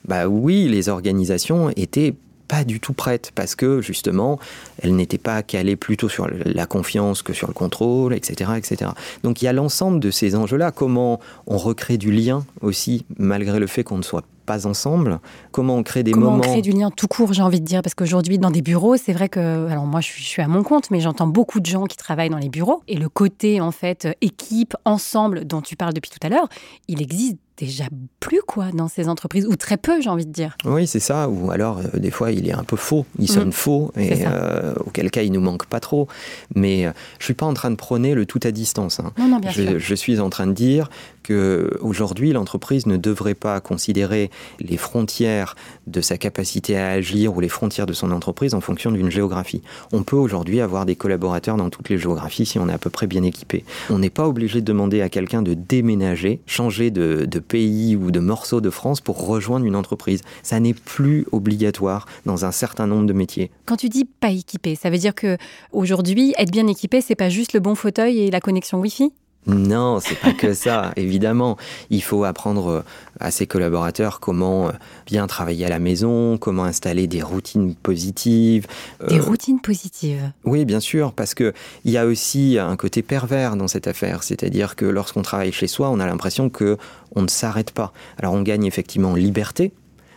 bah 0.05 0.27
oui, 0.27 0.67
les 0.67 0.89
organisations 0.89 1.69
étaient 1.75 2.13
pas 2.47 2.63
du 2.63 2.79
tout 2.79 2.93
prêtes 2.93 3.31
parce 3.33 3.55
que 3.55 3.81
justement, 3.81 4.39
elles 4.81 4.95
n'étaient 4.95 5.17
pas 5.17 5.41
calées 5.41 5.75
plutôt 5.75 6.09
sur 6.09 6.27
la 6.29 6.65
confiance 6.65 7.21
que 7.21 7.33
sur 7.33 7.47
le 7.47 7.53
contrôle, 7.53 8.13
etc. 8.13 8.51
etc. 8.57 8.91
Donc 9.23 9.41
il 9.41 9.45
y 9.45 9.47
a 9.47 9.53
l'ensemble 9.53 9.99
de 9.99 10.11
ces 10.11 10.35
enjeux-là. 10.35 10.71
Comment 10.71 11.19
on 11.47 11.57
recrée 11.57 11.97
du 11.97 12.11
lien 12.11 12.45
aussi, 12.61 13.05
malgré 13.17 13.59
le 13.59 13.67
fait 13.67 13.83
qu'on 13.83 13.97
ne 13.97 14.03
soit 14.03 14.25
pas 14.45 14.67
ensemble 14.67 15.19
Comment 15.51 15.75
on 15.77 15.83
crée 15.83 16.03
des 16.03 16.11
Comment 16.11 16.25
moments 16.25 16.41
Comment 16.41 16.51
on 16.51 16.53
crée 16.53 16.61
du 16.61 16.71
lien 16.71 16.91
tout 16.91 17.07
court, 17.07 17.33
j'ai 17.33 17.41
envie 17.41 17.59
de 17.59 17.65
dire? 17.65 17.81
Parce 17.81 17.95
qu'aujourd'hui, 17.95 18.37
dans 18.37 18.51
des 18.51 18.61
bureaux, 18.61 18.97
c'est 18.97 19.13
vrai 19.13 19.29
que, 19.29 19.67
alors 19.67 19.85
moi, 19.85 20.01
je 20.01 20.11
suis, 20.11 20.41
à 20.41 20.47
mon 20.47 20.63
compte, 20.63 20.91
mais 20.91 20.99
j'entends 20.99 21.27
beaucoup 21.27 21.59
de 21.59 21.65
gens 21.65 21.85
qui 21.85 21.97
travaillent 21.97 22.29
dans 22.29 22.37
les 22.37 22.49
bureaux. 22.49 22.83
Et 22.87 22.97
le 22.97 23.09
côté, 23.09 23.61
en 23.61 23.71
fait, 23.71 24.07
équipe, 24.21 24.75
ensemble, 24.85 25.45
dont 25.45 25.61
tu 25.61 25.75
parles 25.75 25.93
depuis 25.93 26.11
tout 26.11 26.25
à 26.25 26.29
l'heure, 26.29 26.47
il 26.87 27.01
existe 27.01 27.37
déjà 27.57 27.85
plus 28.19 28.41
quoi 28.45 28.71
dans 28.71 28.87
ces 28.87 29.09
entreprises, 29.09 29.45
ou 29.45 29.55
très 29.55 29.77
peu, 29.77 30.01
j'ai 30.01 30.09
envie 30.09 30.25
de 30.25 30.31
dire. 30.31 30.57
Oui, 30.65 30.87
c'est 30.87 30.99
ça. 30.99 31.29
Ou 31.29 31.51
alors, 31.51 31.79
euh, 31.79 31.99
des 31.99 32.11
fois, 32.11 32.31
il 32.31 32.47
est 32.47 32.53
un 32.53 32.63
peu 32.63 32.75
faux, 32.75 33.05
il 33.19 33.29
sonne 33.29 33.49
mm. 33.49 33.53
faux, 33.53 33.91
et 33.97 34.25
euh, 34.25 34.73
auquel 34.85 35.11
cas, 35.11 35.21
il 35.21 35.31
nous 35.31 35.41
manque 35.41 35.65
pas 35.65 35.79
trop. 35.79 36.07
Mais 36.55 36.85
euh, 36.85 36.91
je 37.19 37.25
suis 37.25 37.33
pas 37.33 37.45
en 37.45 37.53
train 37.53 37.71
de 37.71 37.75
prôner 37.75 38.15
le 38.15 38.25
tout 38.25 38.39
à 38.43 38.51
distance. 38.51 38.99
Hein. 38.99 39.11
Non, 39.17 39.27
non, 39.27 39.39
bien 39.39 39.51
je, 39.51 39.63
sûr. 39.63 39.79
je 39.79 39.95
suis 39.95 40.19
en 40.19 40.29
train 40.29 40.47
de 40.47 40.53
dire 40.53 40.89
que 41.23 41.77
aujourd'hui, 41.81 42.33
l'entreprise 42.33 42.85
ne 42.85 42.97
devrait 42.97 43.33
pas 43.33 43.59
considérer 43.61 44.29
les 44.59 44.77
frontières 44.77 45.55
de 45.87 46.01
sa 46.01 46.17
capacité 46.17 46.77
à 46.77 46.89
agir 46.89 47.35
ou 47.35 47.39
les 47.39 47.49
frontières 47.49 47.85
de 47.85 47.93
son 47.93 48.11
entreprise 48.11 48.53
en 48.53 48.61
fonction 48.61 48.91
d'une 48.91 49.09
géographie. 49.09 49.61
On 49.93 50.03
peut 50.03 50.17
aujourd'hui 50.17 50.59
avoir 50.59 50.85
des 50.85 50.95
collaborateurs 50.95 51.55
dans 51.55 51.69
toutes 51.69 51.89
les 51.89 51.97
géographies 51.97 52.45
si 52.45 52.59
on 52.59 52.67
est 52.67 52.73
à 52.73 52.77
peu 52.77 52.89
près 52.89 53.07
bien 53.07 53.23
équipé. 53.23 53.63
On 53.89 53.99
n'est 53.99 54.09
pas 54.09 54.27
obligé 54.27 54.59
de 54.59 54.65
demander 54.65 55.01
à 55.01 55.09
quelqu'un 55.09 55.41
de 55.41 55.53
déménager, 55.53 56.41
changer 56.45 56.91
de, 56.91 57.25
de 57.25 57.39
pays 57.43 57.95
ou 57.95 58.11
de 58.11 58.19
morceau 58.19 58.61
de 58.61 58.69
France 58.69 59.01
pour 59.01 59.27
rejoindre 59.27 59.65
une 59.65 59.75
entreprise. 59.75 60.21
Ça 60.41 60.59
n'est 60.59 60.73
plus 60.73 61.25
obligatoire 61.31 62.07
dans 62.25 62.45
un 62.45 62.51
certain 62.51 62.87
nombre 62.87 63.05
de 63.05 63.13
métiers. 63.13 63.51
Quand 63.65 63.77
tu 63.77 63.89
dis 63.89 64.05
pas 64.05 64.31
équipé, 64.31 64.75
ça 64.75 64.89
veut 64.89 64.97
dire 64.97 65.13
que 65.13 65.37
aujourd'hui, 65.71 66.33
être 66.37 66.51
bien 66.51 66.67
équipé, 66.67 67.01
c'est 67.01 67.15
pas 67.15 67.29
juste 67.29 67.53
le 67.53 67.59
bon 67.59 67.75
fauteuil 67.75 68.19
et 68.19 68.31
la 68.31 68.39
connexion 68.39 68.79
Wi-Fi? 68.79 69.11
Non, 69.45 69.99
c'est 69.99 70.19
pas 70.19 70.31
que 70.31 70.53
ça, 70.53 70.93
évidemment. 70.95 71.57
Il 71.89 72.01
faut 72.01 72.23
apprendre 72.23 72.67
euh, 72.69 72.81
à 73.19 73.31
ses 73.31 73.45
collaborateurs 73.45 74.19
comment 74.19 74.67
euh, 74.67 74.71
bien 75.05 75.27
travailler 75.27 75.65
à 75.65 75.69
la 75.69 75.79
maison, 75.79 76.37
comment 76.37 76.63
installer 76.63 77.07
des 77.07 77.21
routines 77.21 77.75
positives. 77.75 78.67
Des 79.07 79.19
euh, 79.19 79.21
routines 79.21 79.59
positives 79.59 80.31
Oui, 80.45 80.65
bien 80.65 80.79
sûr, 80.79 81.11
parce 81.13 81.33
qu'il 81.33 81.53
y 81.85 81.97
a 81.97 82.05
aussi 82.05 82.57
un 82.57 82.75
côté 82.77 83.01
pervers 83.01 83.57
dans 83.57 83.67
cette 83.67 83.87
affaire. 83.87 84.23
C'est-à-dire 84.23 84.75
que 84.75 84.85
lorsqu'on 84.85 85.21
travaille 85.21 85.51
chez 85.51 85.67
soi, 85.67 85.89
on 85.89 85.99
a 85.99 86.05
l'impression 86.05 86.49
qu'on 86.49 86.77
ne 87.21 87.27
s'arrête 87.27 87.71
pas. 87.71 87.91
Alors 88.17 88.33
on 88.33 88.41
gagne 88.41 88.65
effectivement 88.65 89.11
en 89.11 89.15
liberté, 89.15 89.73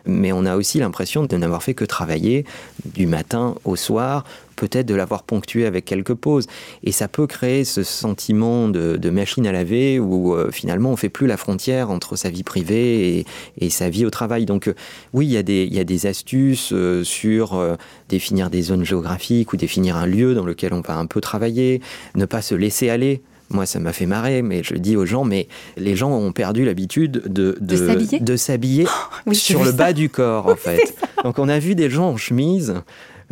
mais 0.07 0.33
on 0.33 0.45
a 0.45 0.57
aussi 0.57 0.79
l'impression 0.79 1.25
de 1.25 1.37
n'avoir 1.37 1.63
fait 1.63 1.75
que 1.75 1.85
travailler 1.85 2.45
du 2.85 3.07
matin 3.07 3.55
au 3.65 3.77
soir, 3.77 4.25
peut-être 4.57 4.87
de 4.87 4.95
l'avoir 4.95 5.23
ponctué 5.23 5.67
avec 5.67 5.85
quelques 5.85 6.15
pauses. 6.15 6.47
Et 6.83 6.93
ça 6.93 7.09
peut 7.09 7.27
créer 7.27 7.65
ce 7.65 7.83
sentiment 7.83 8.69
de, 8.69 9.11
machine 9.11 9.47
à 9.47 9.53
laver 9.53 9.99
où 10.01 10.35
euh, 10.35 10.51
finalement 10.51 10.91
on 10.91 10.97
fait 10.97 11.09
plus 11.09 11.27
la 11.27 11.37
frontière 11.37 11.91
entre 11.91 12.17
sa 12.17 12.29
vie 12.29 12.43
privée 12.43 13.25
et, 13.59 13.71
sa 13.71 13.89
vie 13.89 14.05
au 14.05 14.11
travail. 14.11 14.47
Donc 14.47 14.69
euh, 14.69 14.75
oui, 15.13 15.27
il 15.27 15.33
y, 15.33 15.39
a 15.39 15.85
des, 15.85 16.07
astuces 16.07 16.73
euh, 16.73 17.05
sur 17.05 17.77
définir 18.09 18.51
des 18.51 18.63
zones 18.63 18.85
géographiques 18.85 19.53
ou 19.53 19.57
définir 19.57 19.97
un 19.97 20.07
lieu 20.07 20.35
dans 20.35 20.45
lequel 20.45 20.73
on 20.73 20.81
va 20.81 20.97
un 20.97 21.07
peu 21.07 21.21
travailler, 21.21 21.81
ne 22.15 22.25
pas 22.25 22.43
se 22.43 22.55
laisser 22.55 22.91
aller. 22.91 23.23
Moi, 23.51 23.67
ça 23.67 23.79
m'a 23.79 23.93
fait 23.93 24.07
marrer, 24.07 24.43
mais 24.43 24.63
je 24.63 24.75
dis 24.75 24.97
aux 24.97 25.07
gens, 25.07 25.25
mais 25.25 25.49
les 25.77 25.95
gens 25.95 26.11
ont 26.11 26.33
perdu 26.33 26.65
l'habitude 26.65 27.23
de, 27.27 27.57
de, 27.61 28.37
s'habiller 28.37 28.87
sur 29.33 29.65
le 29.65 29.73
bas 29.73 29.93
du 29.93 30.09
corps, 30.09 30.47
en 30.49 30.57
fait. 30.57 30.95
Donc, 31.25 31.39
on 31.39 31.49
a 31.49 31.59
vu 31.59 31.75
des 31.75 31.89
gens 31.89 32.09
en 32.09 32.17
chemise 32.17 32.75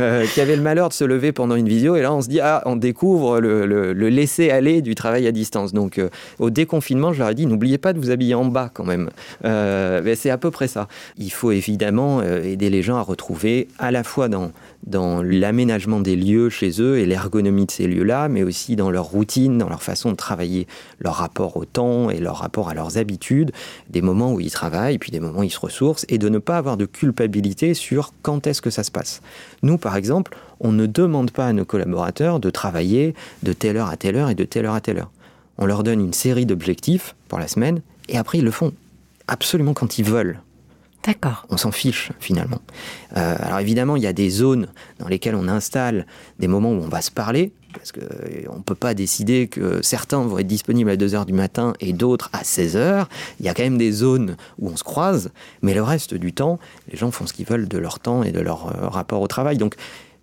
euh, 0.01 0.27
qui 0.27 0.41
avait 0.41 0.57
le 0.57 0.63
malheur 0.63 0.89
de 0.89 0.93
se 0.93 1.05
lever 1.05 1.31
pendant 1.31 1.55
une 1.55 1.69
vidéo. 1.69 1.95
Et 1.95 2.03
là, 2.03 2.13
on 2.13 2.21
se 2.21 2.29
dit, 2.29 2.41
ah, 2.41 2.63
on 2.67 2.75
découvre 2.75 3.39
le, 3.39 3.93
laisser-aller 3.93 4.83
du 4.83 4.97
travail 4.97 5.27
à 5.29 5.33
distance. 5.33 5.73
Donc, 5.73 5.99
euh, 5.99 6.09
au 6.41 6.51
déconfinement, 6.51 7.13
je 7.13 7.21
leur 7.21 7.31
ai 7.31 7.35
dit, 7.37 7.47
n'oubliez 7.47 7.79
pas 7.79 7.93
de 7.93 8.01
vous 8.01 8.11
habiller 8.11 8.35
en 8.35 8.45
bas 8.45 8.71
quand 8.75 8.85
même. 8.85 9.11
Euh, 9.45 10.15
c'est 10.17 10.31
à 10.31 10.39
peu 10.39 10.51
près 10.51 10.67
ça. 10.67 10.89
Il 11.17 11.31
faut 11.31 11.53
évidemment 11.53 12.23
aider 12.23 12.71
les 12.71 12.83
gens 12.83 12.97
à 12.97 13.03
retrouver 13.03 13.69
à 13.79 13.93
la 13.93 14.03
fois 14.03 14.29
dans 14.29 14.51
dans 14.87 15.23
l'aménagement 15.23 16.01
des 16.01 16.17
lieux 16.17 16.51
chez 16.51 16.81
eux 16.81 16.99
et 16.99 17.07
l'ergonomie 17.07 17.67
de 17.67 17.71
ces 17.71 17.87
lieux-là, 17.87 18.29
mais 18.29 18.43
aussi 18.43 18.77
dans 18.77 18.91
leur 18.91 19.07
routine, 19.07 19.59
dans 19.59 19.69
leur 19.69 19.83
façon 19.83 20.11
de 20.11 20.17
travailler, 20.17 20.67
leur 21.01 21.15
rapport 21.15 21.57
au 21.57 21.65
temps 21.65 22.11
et 22.11 22.19
leur 22.19 22.37
rapport 22.37 22.69
à 22.69 22.75
leurs 22.75 22.99
habitudes, 22.99 23.53
des 23.89 24.03
moments 24.03 24.33
où 24.33 24.41
ils 24.41 24.51
travaillent, 24.51 24.99
puis 24.99 25.11
des 25.11 25.21
moments 25.21 25.41
où 25.41 25.45
ils 25.45 25.51
se 25.51 25.61
ressourcent, 25.61 26.05
et 26.09 26.19
de 26.19 26.29
ne 26.29 26.39
pas 26.39 26.59
avoir 26.59 26.77
de 26.77 26.85
culpabilité 26.85 27.75
sur 27.75 28.13
quand 28.23 28.47
est-ce 28.47 28.61
que 28.61 28.71
ça 28.71 28.83
se 28.83 28.91
passe. 28.91 29.23
Nous, 29.63 29.79
par 29.79 29.97
exemple, 29.97 30.37
on 30.61 30.73
ne 30.73 30.87
demande 30.87 31.31
pas 31.31 31.47
à 31.47 31.53
nos 31.53 31.65
collaborateurs 31.65 32.41
de 32.41 32.51
travailler 32.51 33.15
de 33.43 33.53
telle 33.53 33.77
heure 33.77 33.89
à 33.89 33.97
telle 33.97 34.17
heure 34.17 34.31
et 34.31 34.35
de 34.35 34.45
telle 34.45 34.67
heure 34.67 34.75
à 34.75 34.81
telle 34.81 34.99
heure. 34.99 35.11
On 35.57 35.67
leur 35.67 35.83
donne 35.83 36.01
une 36.01 36.13
série 36.13 36.47
d'objectifs 36.47 37.15
pour 37.29 37.39
la 37.39 37.49
semaine, 37.49 37.81
et 38.09 38.19
après 38.19 38.39
ils 38.39 38.45
le 38.45 38.51
font 38.51 38.73
absolument 39.29 39.73
quand 39.73 39.99
ils 39.99 40.05
veulent. 40.05 40.41
D'accord. 41.05 41.47
On 41.51 41.59
s'en 41.59 41.71
fiche 41.71 42.13
finalement. 42.19 42.61
Euh, 43.17 43.37
alors 43.39 43.59
évidemment, 43.59 43.97
il 43.97 44.03
y 44.03 44.07
a 44.07 44.15
des 44.15 44.31
zones 44.31 44.69
dans 44.99 45.09
lesquelles 45.09 45.35
on 45.35 45.49
installe 45.49 46.07
des 46.39 46.49
moments 46.49 46.71
où 46.71 46.83
on 46.83 46.89
va 46.89 47.03
se 47.03 47.11
parler, 47.11 47.53
parce 47.75 47.93
qu'on 47.93 48.01
euh, 48.01 48.57
ne 48.57 48.63
peut 48.63 48.75
pas 48.75 48.95
décider 48.95 49.49
que 49.49 49.83
certains 49.83 50.23
vont 50.23 50.39
être 50.39 50.47
disponibles 50.47 50.89
à 50.89 50.97
2h 50.97 51.27
du 51.27 51.35
matin 51.35 51.75
et 51.81 51.93
d'autres 51.93 52.31
à 52.33 52.43
16h. 52.43 53.07
Il 53.39 53.45
y 53.45 53.49
a 53.51 53.55
quand 53.55 53.65
même 53.65 53.77
des 53.77 53.93
zones 53.93 54.37
où 54.59 54.71
on 54.71 54.77
se 54.77 54.85
croise, 54.85 55.31
mais 55.61 55.75
le 55.75 55.83
reste 55.83 56.15
du 56.15 56.33
temps, 56.33 56.59
les 56.91 56.97
gens 56.97 57.11
font 57.11 57.27
ce 57.27 57.35
qu'ils 57.35 57.47
veulent 57.47 57.69
de 57.69 57.79
leur 57.79 58.01
temps 58.01 58.23
et 58.23 58.33
de 58.33 58.41
leur 58.41 58.69
euh, 58.69 58.89
rapport 58.89 59.21
au 59.21 59.27
travail. 59.27 59.59
Donc 59.59 59.75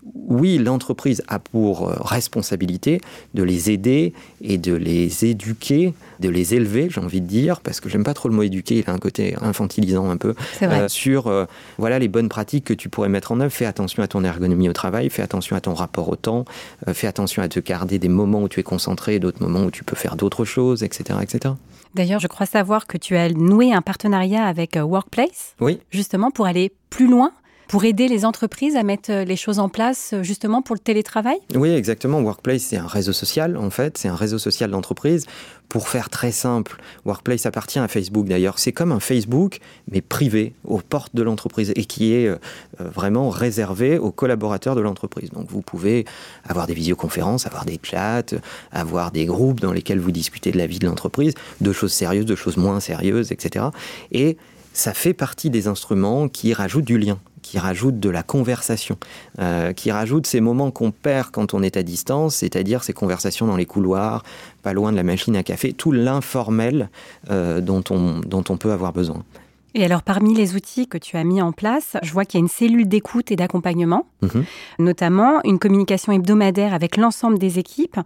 oui, 0.03 0.57
l'entreprise 0.57 1.23
a 1.27 1.37
pour 1.39 1.87
euh, 1.87 1.95
responsabilité 1.99 3.01
de 3.33 3.43
les 3.43 3.69
aider 3.69 4.13
et 4.41 4.57
de 4.57 4.73
les 4.73 5.25
éduquer, 5.25 5.93
de 6.19 6.29
les 6.29 6.55
élever, 6.55 6.89
j'ai 6.89 7.01
envie 7.01 7.21
de 7.21 7.27
dire, 7.27 7.61
parce 7.61 7.79
que 7.79 7.87
j'aime 7.87 8.03
pas 8.03 8.13
trop 8.13 8.27
le 8.27 8.35
mot 8.35 8.41
éduquer, 8.41 8.79
il 8.79 8.89
a 8.89 8.93
un 8.93 8.97
côté 8.97 9.35
infantilisant 9.41 10.09
un 10.09 10.17
peu, 10.17 10.33
euh, 10.63 10.87
sur 10.87 11.27
euh, 11.27 11.45
voilà 11.77 11.99
les 11.99 12.07
bonnes 12.07 12.29
pratiques 12.29 12.65
que 12.65 12.73
tu 12.73 12.89
pourrais 12.89 13.09
mettre 13.09 13.31
en 13.31 13.39
œuvre. 13.41 13.51
Fais 13.51 13.65
attention 13.65 14.01
à 14.01 14.07
ton 14.07 14.23
ergonomie 14.23 14.69
au 14.69 14.73
travail, 14.73 15.09
fais 15.09 15.21
attention 15.21 15.55
à 15.55 15.61
ton 15.61 15.73
rapport 15.73 16.09
au 16.09 16.15
temps, 16.15 16.45
fais 16.93 17.07
attention 17.07 17.43
à 17.43 17.47
te 17.47 17.59
garder 17.59 17.99
des 17.99 18.09
moments 18.09 18.41
où 18.41 18.49
tu 18.49 18.59
es 18.59 18.63
concentré, 18.63 19.19
d'autres 19.19 19.41
moments 19.41 19.65
où 19.65 19.71
tu 19.71 19.83
peux 19.83 19.95
faire 19.95 20.15
d'autres 20.15 20.45
choses, 20.45 20.83
etc., 20.83 21.19
etc. 21.21 21.53
D'ailleurs, 21.93 22.19
je 22.21 22.27
crois 22.27 22.45
savoir 22.45 22.87
que 22.87 22.97
tu 22.97 23.17
as 23.17 23.29
noué 23.29 23.73
un 23.73 23.81
partenariat 23.81 24.45
avec 24.45 24.77
Workplace, 24.81 25.55
oui. 25.59 25.79
justement 25.91 26.31
pour 26.31 26.45
aller 26.45 26.71
plus 26.89 27.07
loin 27.07 27.33
pour 27.71 27.85
aider 27.85 28.09
les 28.09 28.25
entreprises 28.25 28.75
à 28.75 28.83
mettre 28.83 29.11
euh, 29.11 29.23
les 29.23 29.37
choses 29.37 29.57
en 29.57 29.69
place 29.69 30.11
euh, 30.11 30.23
justement 30.23 30.61
pour 30.61 30.75
le 30.75 30.81
télétravail? 30.81 31.37
Oui, 31.55 31.69
exactement. 31.69 32.19
Workplace, 32.19 32.63
c'est 32.63 32.75
un 32.75 32.85
réseau 32.85 33.13
social 33.13 33.55
en 33.55 33.69
fait, 33.69 33.97
c'est 33.97 34.09
un 34.09 34.15
réseau 34.15 34.37
social 34.37 34.69
d'entreprise. 34.71 35.25
Pour 35.69 35.87
faire 35.87 36.09
très 36.09 36.33
simple, 36.33 36.81
Workplace 37.05 37.45
appartient 37.45 37.79
à 37.79 37.87
Facebook 37.87 38.27
d'ailleurs. 38.27 38.59
C'est 38.59 38.73
comme 38.73 38.91
un 38.91 38.99
Facebook, 38.99 39.59
mais 39.89 40.01
privé, 40.01 40.53
aux 40.65 40.79
portes 40.79 41.15
de 41.15 41.23
l'entreprise 41.23 41.71
et 41.77 41.85
qui 41.85 42.13
est 42.13 42.27
euh, 42.27 42.35
vraiment 42.77 43.29
réservé 43.29 43.97
aux 43.97 44.11
collaborateurs 44.11 44.75
de 44.75 44.81
l'entreprise. 44.81 45.29
Donc 45.29 45.49
vous 45.49 45.61
pouvez 45.61 46.03
avoir 46.43 46.67
des 46.67 46.73
visioconférences, 46.73 47.47
avoir 47.47 47.63
des 47.63 47.79
chats, 47.81 48.35
avoir 48.73 49.11
des 49.11 49.25
groupes 49.25 49.61
dans 49.61 49.71
lesquels 49.71 50.01
vous 50.01 50.11
discutez 50.11 50.51
de 50.51 50.57
la 50.57 50.67
vie 50.67 50.79
de 50.79 50.87
l'entreprise, 50.87 51.35
de 51.61 51.71
choses 51.71 51.93
sérieuses, 51.93 52.25
de 52.25 52.35
choses 52.35 52.57
moins 52.57 52.81
sérieuses, 52.81 53.31
etc. 53.31 53.67
Et 54.11 54.35
ça 54.73 54.93
fait 54.93 55.13
partie 55.13 55.49
des 55.49 55.69
instruments 55.69 56.27
qui 56.27 56.53
rajoutent 56.53 56.83
du 56.83 56.97
lien 56.97 57.17
qui 57.41 57.59
rajoute 57.59 57.99
de 57.99 58.09
la 58.09 58.23
conversation, 58.23 58.97
euh, 59.39 59.73
qui 59.73 59.91
rajoute 59.91 60.27
ces 60.27 60.41
moments 60.41 60.71
qu'on 60.71 60.91
perd 60.91 61.31
quand 61.31 61.53
on 61.53 61.63
est 61.63 61.77
à 61.77 61.83
distance, 61.83 62.37
c'est-à-dire 62.37 62.83
ces 62.83 62.93
conversations 62.93 63.47
dans 63.47 63.57
les 63.57 63.65
couloirs, 63.65 64.23
pas 64.63 64.73
loin 64.73 64.91
de 64.91 64.97
la 64.97 65.03
machine 65.03 65.35
à 65.35 65.43
café, 65.43 65.73
tout 65.73 65.91
l'informel 65.91 66.89
euh, 67.29 67.61
dont, 67.61 67.83
on, 67.89 68.19
dont 68.19 68.43
on 68.49 68.57
peut 68.57 68.71
avoir 68.71 68.93
besoin. 68.93 69.23
Et 69.73 69.85
alors, 69.85 70.03
parmi 70.03 70.33
les 70.33 70.55
outils 70.55 70.87
que 70.87 70.97
tu 70.97 71.15
as 71.15 71.23
mis 71.23 71.41
en 71.41 71.53
place, 71.53 71.95
je 72.03 72.11
vois 72.11 72.25
qu'il 72.25 72.39
y 72.39 72.41
a 72.41 72.43
une 72.43 72.49
cellule 72.49 72.87
d'écoute 72.87 73.31
et 73.31 73.37
d'accompagnement, 73.37 74.07
mhm. 74.21 74.43
notamment 74.79 75.39
une 75.45 75.59
communication 75.59 76.11
hebdomadaire 76.11 76.73
avec 76.73 76.97
l'ensemble 76.97 77.39
des 77.39 77.57
équipes. 77.57 77.97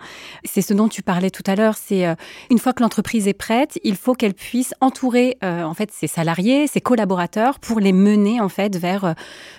C'est 0.44 0.62
ce 0.62 0.74
dont 0.74 0.88
tu 0.88 1.02
parlais 1.02 1.32
tout 1.32 1.44
à 1.48 1.56
l'heure. 1.56 1.76
C'est 1.76 2.06
euh, 2.06 2.14
une 2.52 2.60
fois 2.60 2.74
que 2.74 2.84
l'entreprise 2.84 3.28
est 3.28 3.34
prête, 3.34 3.80
il 3.84 3.96
faut 3.96 4.14
qu'elle 4.14 4.36
puisse 4.36 4.76
entourer 4.80 5.38
euh, 5.44 5.64
en 5.64 5.74
fait 5.74 5.92
ses 5.92 6.08
salariés, 6.08 6.68
ses 6.68 6.82
collaborateurs 6.82 7.60
pour 7.60 7.80
les 7.80 7.94
mener 7.94 8.40
en 8.40 8.50
fait 8.50 8.78
vers 8.78 9.06
euh, 9.06 9.14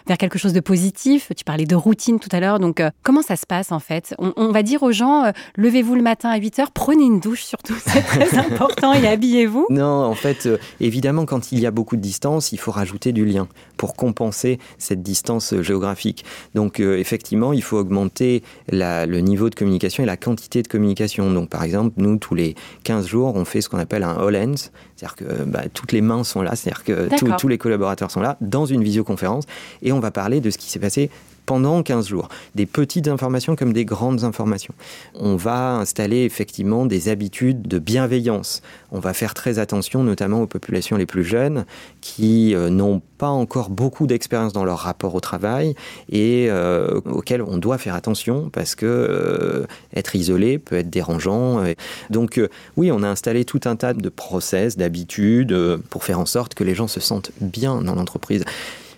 vers 0.07 0.17
quelque 0.17 0.39
chose 0.39 0.53
de 0.53 0.61
positif. 0.61 1.33
Tu 1.37 1.45
parlais 1.45 1.67
de 1.67 1.75
routine 1.75 2.21
tout 2.21 2.29
à 2.31 2.39
l'heure. 2.39 2.61
Donc, 2.61 2.81
comment 3.03 3.23
ça 3.23 3.35
se 3.35 3.47
passe 3.47 3.73
en 3.73 3.81
fait? 3.81 4.15
On, 4.19 4.33
on, 4.37 4.53
va 4.53 4.63
dire 4.63 4.85
aux 4.85 4.93
gens 4.93 5.33
levez-vous 5.57 5.97
le 5.97 6.03
matin 6.03 6.31
à 6.31 6.37
8 6.37 6.59
heures, 6.61 6.71
prenez 6.71 7.05
une 7.05 7.19
douche 7.19 7.43
surtout, 7.43 7.75
c'est 7.85 8.03
très 8.03 8.39
important 8.39 8.93
et 8.93 9.09
habillez-vous. 9.09 9.67
Non, 9.71 10.05
en 10.05 10.15
fait, 10.15 10.49
évidemment, 10.79 11.27
quand 11.27 11.51
il 11.51 11.59
y 11.59 11.67
a 11.67 11.71
beaucoup 11.73 11.96
distance, 12.01 12.53
il 12.53 12.59
faut 12.59 12.71
rajouter 12.71 13.13
du 13.13 13.25
lien 13.25 13.49
pour 13.77 13.95
compenser 13.95 14.59
cette 14.79 15.03
distance 15.03 15.55
géographique. 15.61 16.25
Donc 16.55 16.81
euh, 16.81 16.99
effectivement, 16.99 17.53
il 17.53 17.63
faut 17.63 17.79
augmenter 17.79 18.43
le 18.71 19.19
niveau 19.21 19.51
de 19.51 19.55
communication 19.55 20.03
et 20.03 20.07
la 20.07 20.17
quantité 20.17 20.63
de 20.63 20.69
communication. 20.69 21.31
Donc 21.33 21.49
par 21.49 21.63
exemple, 21.63 21.95
nous, 21.97 22.17
tous 22.17 22.35
les 22.35 22.55
15 22.85 23.07
jours, 23.07 23.35
on 23.35 23.45
fait 23.45 23.61
ce 23.61 23.69
qu'on 23.69 23.79
appelle 23.79 24.03
un 24.03 24.15
all 24.15 24.37
hands, 24.37 24.71
c'est-à-dire 24.97 25.17
que 25.17 25.45
bah, 25.45 25.65
toutes 25.73 25.93
les 25.93 26.01
mains 26.01 26.25
sont 26.25 26.43
là, 26.43 26.57
c'est-à-dire 26.57 26.85
que 26.85 27.37
tous 27.37 27.49
les 27.49 27.59
collaborateurs 27.59 28.11
sont 28.11 28.21
là 28.21 28.37
dans 28.41 28.67
une 28.67 28.83
visioconférence 28.83 29.45
et 29.83 29.93
on 29.93 30.01
va 30.01 30.11
parler 30.11 30.41
de 30.41 30.51
ce 30.51 30.59
qui 30.59 30.71
s'est 30.71 30.79
passé 30.79 31.11
pendant 31.47 31.83
15 31.83 32.09
jours. 32.09 32.29
Des 32.55 32.67
petites 32.67 33.09
informations 33.09 33.57
comme 33.57 33.73
des 33.73 33.85
grandes 33.85 34.25
informations. 34.25 34.75
On 35.15 35.37
va 35.37 35.77
installer 35.77 36.25
effectivement 36.25 36.87
des 36.87 37.09
habitudes 37.09 37.63
de 37.63 37.79
bienveillance. 37.79 38.63
On 38.93 38.99
va 38.99 39.15
faire 39.15 39.35
très 39.35 39.59
attention 39.59 40.03
notamment 40.03 40.43
aux 40.43 40.47
populations 40.47 40.97
les 40.97 41.07
plus 41.07 41.25
jeunes 41.25 41.65
qui 42.01 42.55
euh, 42.55 42.69
n'ont 42.69 43.01
pas 43.17 43.29
encore 43.29 43.71
beaucoup 43.71 44.07
d'expérience 44.07 44.53
dans 44.53 44.65
leur 44.65 44.79
rapport 44.79 45.15
au 45.15 45.21
travail 45.21 45.75
et 46.11 46.47
euh, 46.49 47.01
auxquels 47.05 47.43
on 47.43 47.59
doit 47.59 47.79
faire 47.79 47.95
attention 47.95 48.51
parce 48.51 48.75
que 48.75 48.87
euh, 48.87 49.67
être 49.95 50.17
isolé 50.17 50.59
peut 50.59 50.77
être 50.77 50.91
dérangeant. 50.91 51.63
Donc 52.11 52.39
euh, 52.39 52.49
oui, 52.77 52.91
on 52.93 53.03
a 53.03 53.09
installé 53.09 53.45
tout 53.45 53.61
un 53.65 53.77
tas 53.77 53.95
de 53.95 54.09
process, 54.09 54.77
d'habitudes 54.77 55.57
pour 55.91 56.05
faire 56.05 56.21
en 56.21 56.27
sorte 56.27 56.55
que 56.55 56.65
les 56.65 56.75
gens 56.75 56.89
se 56.89 57.01
sentent 57.01 57.31
bien 57.41 57.83
dans 57.83 57.95
l'entreprise. 57.95 58.45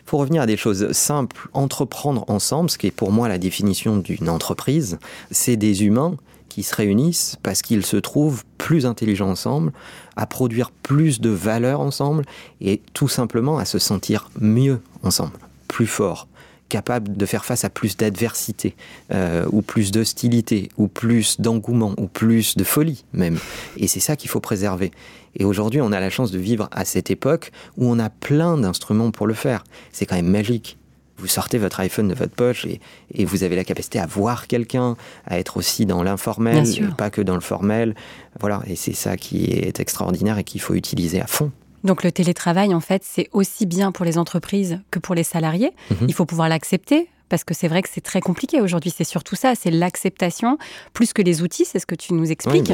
Pour 0.08 0.20
revenir 0.20 0.40
à 0.40 0.46
des 0.46 0.56
choses 0.56 0.90
simples, 0.92 1.50
entreprendre 1.52 2.24
ensemble, 2.28 2.70
ce 2.70 2.78
qui 2.78 2.86
est 2.86 2.90
pour 2.90 3.12
moi 3.12 3.28
la 3.28 3.36
définition 3.36 3.98
d'une 3.98 4.30
entreprise, 4.30 4.98
c'est 5.30 5.58
des 5.58 5.84
humains 5.84 6.16
qui 6.48 6.62
se 6.62 6.74
réunissent 6.74 7.36
parce 7.42 7.60
qu'ils 7.60 7.84
se 7.84 7.98
trouvent 7.98 8.42
plus 8.56 8.86
intelligents 8.86 9.28
ensemble, 9.28 9.70
à 10.16 10.24
produire 10.24 10.70
plus 10.70 11.20
de 11.20 11.28
valeur 11.28 11.80
ensemble 11.80 12.24
et 12.62 12.80
tout 12.94 13.08
simplement 13.08 13.58
à 13.58 13.66
se 13.66 13.78
sentir 13.78 14.30
mieux 14.40 14.80
ensemble, 15.02 15.34
plus 15.68 15.86
fort, 15.86 16.26
capable 16.68 17.16
de 17.16 17.26
faire 17.26 17.44
face 17.44 17.64
à 17.64 17.70
plus 17.70 17.96
d'adversité 17.96 18.75
euh, 19.12 19.46
ou 19.50 19.62
plus 19.62 19.90
d'hostilité 19.90 20.68
ou 20.76 20.88
plus 20.88 21.40
d'engouement 21.40 21.94
ou 21.98 22.06
plus 22.06 22.56
de 22.56 22.64
folie 22.64 23.04
même. 23.12 23.38
Et 23.76 23.87
c'est 23.87 24.00
ça 24.00 24.16
qu'il 24.16 24.30
faut 24.30 24.40
préserver. 24.40 24.90
Et 25.37 25.44
aujourd'hui, 25.44 25.80
on 25.80 25.92
a 25.92 26.00
la 26.00 26.10
chance 26.10 26.30
de 26.30 26.38
vivre 26.38 26.68
à 26.72 26.84
cette 26.84 27.10
époque 27.10 27.52
où 27.76 27.87
on 27.87 27.98
a 27.98 28.10
plein 28.10 28.56
d'instruments 28.56 29.10
pour 29.10 29.26
le 29.26 29.34
faire. 29.34 29.64
C'est 29.92 30.06
quand 30.06 30.16
même 30.16 30.30
magique 30.30 30.78
vous 31.18 31.26
sortez 31.26 31.58
votre 31.58 31.80
iPhone 31.80 32.08
de 32.08 32.14
votre 32.14 32.32
poche 32.32 32.66
et, 32.66 33.25
vous 33.25 33.42
avez 33.42 33.56
la 33.56 33.64
capacité 33.64 33.98
à 33.98 34.06
voir 34.06 34.46
quelqu'un, 34.46 34.96
à 35.26 35.38
être 35.38 35.56
aussi 35.56 35.84
dans 35.84 36.02
l'informel, 36.02 36.64
pas 36.96 37.10
que 37.10 37.20
dans 37.20 37.34
le 37.34 37.40
formel. 37.40 37.94
Voilà, 38.40 38.62
et 38.66 38.76
c'est 38.76 38.94
ça 38.94 39.16
qui 39.16 39.46
est 39.46 39.80
extraordinaire 39.80 40.38
et 40.38 40.44
qu'il 40.44 40.60
faut 40.60 40.75
utiliser 40.75 41.20
à 41.20 41.26
fond. 41.26 41.50
Donc 41.85 42.02
le 42.02 42.12
télétravail, 42.12 42.75
en 42.75 42.80
fait, 42.80 43.02
c'est 43.04 43.28
aussi 43.32 43.66
bien 43.66 43.92
pour 43.92 44.04
les 44.04 44.18
entreprises 44.18 44.80
que 44.90 44.99
pour 44.99 45.14
les 45.14 45.23
salariés. 45.23 45.73
Mhm. 45.90 46.06
Il 46.08 46.14
faut 46.14 46.26
pouvoir 46.26 46.49
l'accepter, 46.49 47.08
parce 47.28 47.44
que 47.44 47.54
c'est 47.54 47.68
vrai 47.68 47.82
que 47.82 47.88
c'est 47.92 48.00
très 48.00 48.20
compliqué 48.20 48.61
aujourd'hui. 48.61 48.92
C'est 48.94 49.04
surtout 49.04 49.37
ça, 49.37 49.54
c'est 49.54 49.70
l'acceptation, 49.70 50.58
plus 50.92 51.12
que 51.12 51.23
les 51.23 51.42
outils, 51.42 51.64
c'est 51.64 51.78
ce 51.78 51.87
que 51.87 51.94
tu 51.94 52.14
nous 52.14 52.30
expliques. 52.30 52.73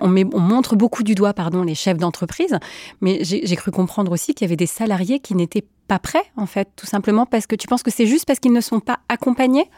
on, 0.00 0.14
on, 0.32 0.40
montre 0.40 0.76
beaucoup 0.76 1.02
du 1.02 1.14
doigt 1.14 1.34
pardon, 1.34 1.62
les 1.62 1.74
chefs 1.74 1.98
d'entreprise, 1.98 2.56
mais 3.00 3.20
j'ai 3.22 3.56
cru 3.56 3.70
comprendre 3.70 4.12
aussi 4.12 4.34
qu'il 4.34 4.46
y 4.46 4.48
avait 4.48 4.56
des 4.56 4.66
salariés 4.66 5.18
qui 5.18 5.34
n'étaient 5.34 5.64
pas 5.88 5.98
prêts, 5.98 6.24
en 6.36 6.46
fait, 6.46 6.68
tout 6.76 6.86
simplement 6.86 7.26
parce 7.26 7.46
que 7.46 7.56
tu 7.56 7.66
penses 7.66 7.82
que 7.82 7.90
c'est 7.90 8.06
juste 8.06 8.26
parce 8.26 8.38
qu'ils 8.38 8.52
ne 8.52 8.60
sont 8.60 8.80
pas 8.80 8.98
accompagnés? 9.08 9.70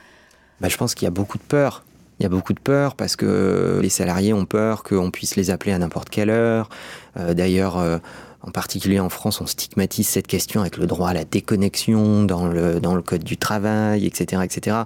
Bah, 0.60 0.68
Je 0.68 0.76
pense 0.76 0.94
qu'il 0.94 1.04
y 1.04 1.08
a 1.08 1.12
beaucoup 1.12 1.38
de 1.38 1.42
peur. 1.42 1.84
Il 2.18 2.24
y 2.24 2.26
a 2.26 2.28
beaucoup 2.28 2.52
de 2.52 2.58
peur 2.58 2.96
parce 2.96 3.14
que 3.14 3.78
les 3.80 3.90
salariés 3.90 4.32
ont 4.32 4.44
peur 4.44 4.82
qu'on 4.82 5.12
puisse 5.12 5.36
les 5.36 5.50
appeler 5.50 5.72
à 5.72 5.78
n'importe 5.78 6.10
quelle 6.10 6.30
heure. 6.30 6.68
Euh, 7.16 7.32
d'ailleurs, 7.32 7.78
euh, 7.78 7.98
en 8.42 8.50
particulier 8.50 9.00
en 9.00 9.08
France, 9.08 9.40
on 9.40 9.46
stigmatise 9.46 10.08
cette 10.08 10.26
question 10.26 10.60
avec 10.60 10.76
le 10.76 10.86
droit 10.86 11.10
à 11.10 11.14
la 11.14 11.24
déconnexion 11.24 12.24
dans 12.24 12.46
le, 12.46 12.80
dans 12.80 12.94
le 12.94 13.02
code 13.02 13.24
du 13.24 13.36
travail, 13.36 14.06
etc. 14.06 14.42
etc. 14.44 14.76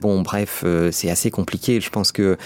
Bon, 0.00 0.22
bref, 0.22 0.62
euh, 0.64 0.90
c'est 0.92 1.10
assez 1.10 1.30
compliqué. 1.30 1.80
Je 1.80 1.90
pense 1.90 2.12
que 2.12 2.36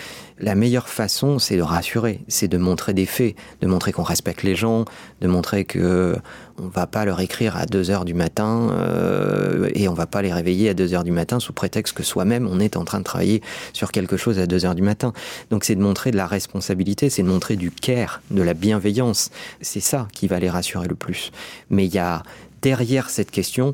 la 0.40 0.54
meilleure 0.54 0.88
façon, 0.88 1.38
c'est 1.38 1.56
de 1.56 1.62
rassurer, 1.62 2.20
c'est 2.28 2.48
de 2.48 2.58
montrer 2.58 2.94
des 2.94 3.06
faits, 3.06 3.34
de 3.60 3.66
montrer 3.66 3.92
qu'on 3.92 4.02
respecte 4.02 4.42
les 4.42 4.54
gens, 4.54 4.84
de 5.20 5.26
montrer 5.26 5.64
que 5.64 6.16
on 6.60 6.68
va 6.68 6.86
pas 6.86 7.04
leur 7.04 7.20
écrire 7.20 7.56
à 7.56 7.66
2 7.66 7.90
heures 7.90 8.04
du 8.04 8.14
matin 8.14 8.70
euh, 8.72 9.70
et 9.74 9.88
on 9.88 9.94
va 9.94 10.06
pas 10.06 10.22
les 10.22 10.32
réveiller 10.32 10.68
à 10.70 10.74
2 10.74 10.94
heures 10.94 11.04
du 11.04 11.12
matin 11.12 11.38
sous 11.40 11.52
prétexte 11.52 11.96
que 11.96 12.02
soi-même 12.02 12.48
on 12.48 12.58
est 12.58 12.76
en 12.76 12.84
train 12.84 12.98
de 12.98 13.04
travailler 13.04 13.42
sur 13.72 13.92
quelque 13.92 14.16
chose 14.16 14.38
à 14.38 14.46
2 14.46 14.66
heures 14.66 14.74
du 14.74 14.82
matin. 14.82 15.12
Donc 15.50 15.64
c'est 15.64 15.74
de 15.74 15.82
montrer 15.82 16.10
de 16.10 16.16
la 16.16 16.26
responsabilité, 16.26 17.10
c'est 17.10 17.22
de 17.22 17.28
montrer 17.28 17.56
du 17.56 17.70
care, 17.70 18.22
de 18.30 18.42
la 18.42 18.54
bienveillance. 18.54 19.30
C'est 19.60 19.80
ça 19.80 20.08
qui 20.12 20.26
va 20.26 20.38
les 20.40 20.50
rassurer 20.50 20.88
le 20.88 20.94
plus. 20.94 21.32
Mais 21.70 21.86
il 21.86 21.94
y 21.94 21.98
a 21.98 22.22
derrière 22.62 23.10
cette 23.10 23.30
question 23.30 23.72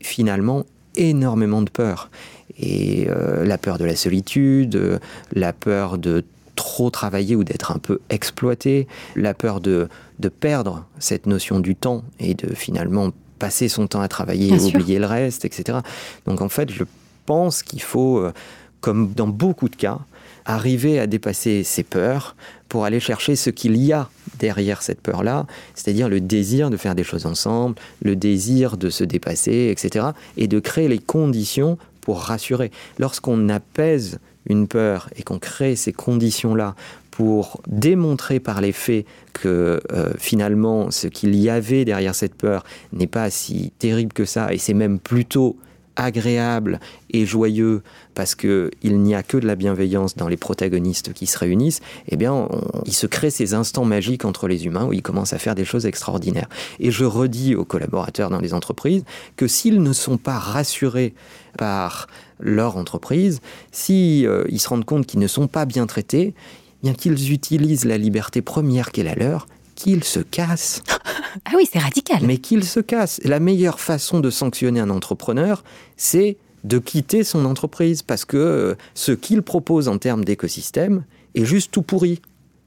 finalement 0.00 0.64
énormément 0.96 1.62
de 1.62 1.70
peur 1.70 2.10
et 2.58 3.06
euh, 3.08 3.44
la 3.44 3.58
peur 3.58 3.78
de 3.78 3.84
la 3.84 3.96
solitude, 3.96 4.76
euh, 4.76 4.98
la 5.32 5.52
peur 5.52 5.98
de 5.98 6.24
trop 6.54 6.90
travailler 6.90 7.34
ou 7.34 7.44
d'être 7.44 7.72
un 7.72 7.78
peu 7.78 8.00
exploité, 8.10 8.86
la 9.16 9.34
peur 9.34 9.60
de, 9.60 9.88
de, 10.18 10.28
perdre 10.28 10.86
cette 10.98 11.26
notion 11.26 11.60
du 11.60 11.74
temps 11.74 12.04
et 12.20 12.34
de 12.34 12.54
finalement 12.54 13.10
passer 13.38 13.68
son 13.68 13.86
temps 13.86 14.00
à 14.00 14.08
travailler 14.08 14.54
et 14.54 14.60
oublier 14.60 14.98
le 14.98 15.06
reste, 15.06 15.44
etc. 15.44 15.78
Donc 16.26 16.40
en 16.40 16.48
fait, 16.48 16.70
je 16.70 16.84
pense 17.26 17.62
qu'il 17.62 17.82
faut, 17.82 18.18
euh, 18.18 18.32
comme 18.80 19.12
dans 19.14 19.26
beaucoup 19.26 19.68
de 19.68 19.76
cas, 19.76 19.98
arriver 20.44 20.98
à 20.98 21.06
dépasser 21.06 21.62
ses 21.64 21.82
peurs 21.82 22.36
pour 22.68 22.84
aller 22.84 23.00
chercher 23.00 23.36
ce 23.36 23.50
qu'il 23.50 23.76
y 23.76 23.92
a 23.92 24.08
derrière 24.38 24.82
cette 24.82 25.00
peur-là, 25.00 25.46
c'est-à-dire 25.74 26.08
le 26.08 26.20
désir 26.20 26.70
de 26.70 26.76
faire 26.76 26.94
des 26.94 27.04
choses 27.04 27.26
ensemble, 27.26 27.76
le 28.02 28.16
désir 28.16 28.76
de 28.76 28.90
se 28.90 29.04
dépasser, 29.04 29.68
etc., 29.70 30.06
et 30.36 30.48
de 30.48 30.58
créer 30.58 30.88
les 30.88 30.98
conditions 30.98 31.78
pour 32.02 32.20
rassurer. 32.20 32.70
Lorsqu'on 32.98 33.48
apaise 33.48 34.20
une 34.46 34.68
peur 34.68 35.08
et 35.16 35.22
qu'on 35.22 35.38
crée 35.38 35.76
ces 35.76 35.92
conditions-là 35.92 36.74
pour 37.10 37.62
démontrer 37.66 38.40
par 38.40 38.60
les 38.60 38.72
faits 38.72 39.06
que 39.32 39.80
euh, 39.92 40.12
finalement 40.18 40.90
ce 40.90 41.06
qu'il 41.06 41.34
y 41.36 41.48
avait 41.48 41.84
derrière 41.84 42.14
cette 42.14 42.34
peur 42.34 42.64
n'est 42.92 43.06
pas 43.06 43.30
si 43.30 43.72
terrible 43.78 44.12
que 44.12 44.24
ça 44.24 44.52
et 44.52 44.58
c'est 44.58 44.74
même 44.74 44.98
plutôt 44.98 45.56
agréable 45.96 46.80
et 47.10 47.26
joyeux 47.26 47.82
parce 48.14 48.34
qu'il 48.34 48.70
n'y 48.82 49.14
a 49.14 49.22
que 49.22 49.36
de 49.36 49.46
la 49.46 49.56
bienveillance 49.56 50.16
dans 50.16 50.28
les 50.28 50.36
protagonistes 50.36 51.12
qui 51.12 51.26
se 51.26 51.38
réunissent, 51.38 51.80
eh 52.08 52.16
bien, 52.16 52.48
il 52.84 52.92
se 52.92 53.06
crée 53.06 53.30
ces 53.30 53.54
instants 53.54 53.84
magiques 53.84 54.24
entre 54.24 54.48
les 54.48 54.66
humains 54.66 54.86
où 54.86 54.92
ils 54.92 55.02
commencent 55.02 55.32
à 55.32 55.38
faire 55.38 55.54
des 55.54 55.64
choses 55.64 55.86
extraordinaires. 55.86 56.48
Et 56.78 56.90
je 56.90 57.04
redis 57.04 57.54
aux 57.54 57.64
collaborateurs 57.64 58.30
dans 58.30 58.40
les 58.40 58.54
entreprises 58.54 59.04
que 59.36 59.46
s'ils 59.46 59.82
ne 59.82 59.92
sont 59.92 60.18
pas 60.18 60.38
rassurés 60.38 61.14
par 61.58 62.06
leur 62.40 62.76
entreprise, 62.76 63.40
si 63.70 64.26
euh, 64.26 64.44
ils 64.48 64.60
se 64.60 64.68
rendent 64.68 64.84
compte 64.84 65.06
qu'ils 65.06 65.20
ne 65.20 65.26
sont 65.26 65.46
pas 65.46 65.64
bien 65.64 65.86
traités, 65.86 66.34
eh 66.34 66.82
bien 66.82 66.94
qu'ils 66.94 67.32
utilisent 67.32 67.84
la 67.84 67.98
liberté 67.98 68.42
première 68.42 68.90
qu'est 68.90 69.04
la 69.04 69.14
leur, 69.14 69.46
qu'ils 69.74 70.04
se 70.04 70.20
cassent. 70.20 70.82
ah 71.44 71.52
oui, 71.56 71.68
c'est 71.70 71.78
radical. 71.78 72.20
Mais 72.22 72.38
qu'ils 72.38 72.64
se 72.64 72.80
cassent. 72.80 73.20
La 73.24 73.40
meilleure 73.40 73.80
façon 73.80 74.20
de 74.20 74.30
sanctionner 74.30 74.80
un 74.80 74.90
entrepreneur, 74.90 75.64
c'est 75.96 76.36
de 76.64 76.78
quitter 76.78 77.24
son 77.24 77.44
entreprise 77.44 78.02
parce 78.02 78.24
que 78.24 78.36
euh, 78.36 78.74
ce 78.94 79.12
qu'il 79.12 79.42
propose 79.42 79.88
en 79.88 79.98
termes 79.98 80.24
d'écosystème 80.24 81.04
est 81.34 81.44
juste 81.44 81.72
tout 81.72 81.82
pourri 81.82 82.20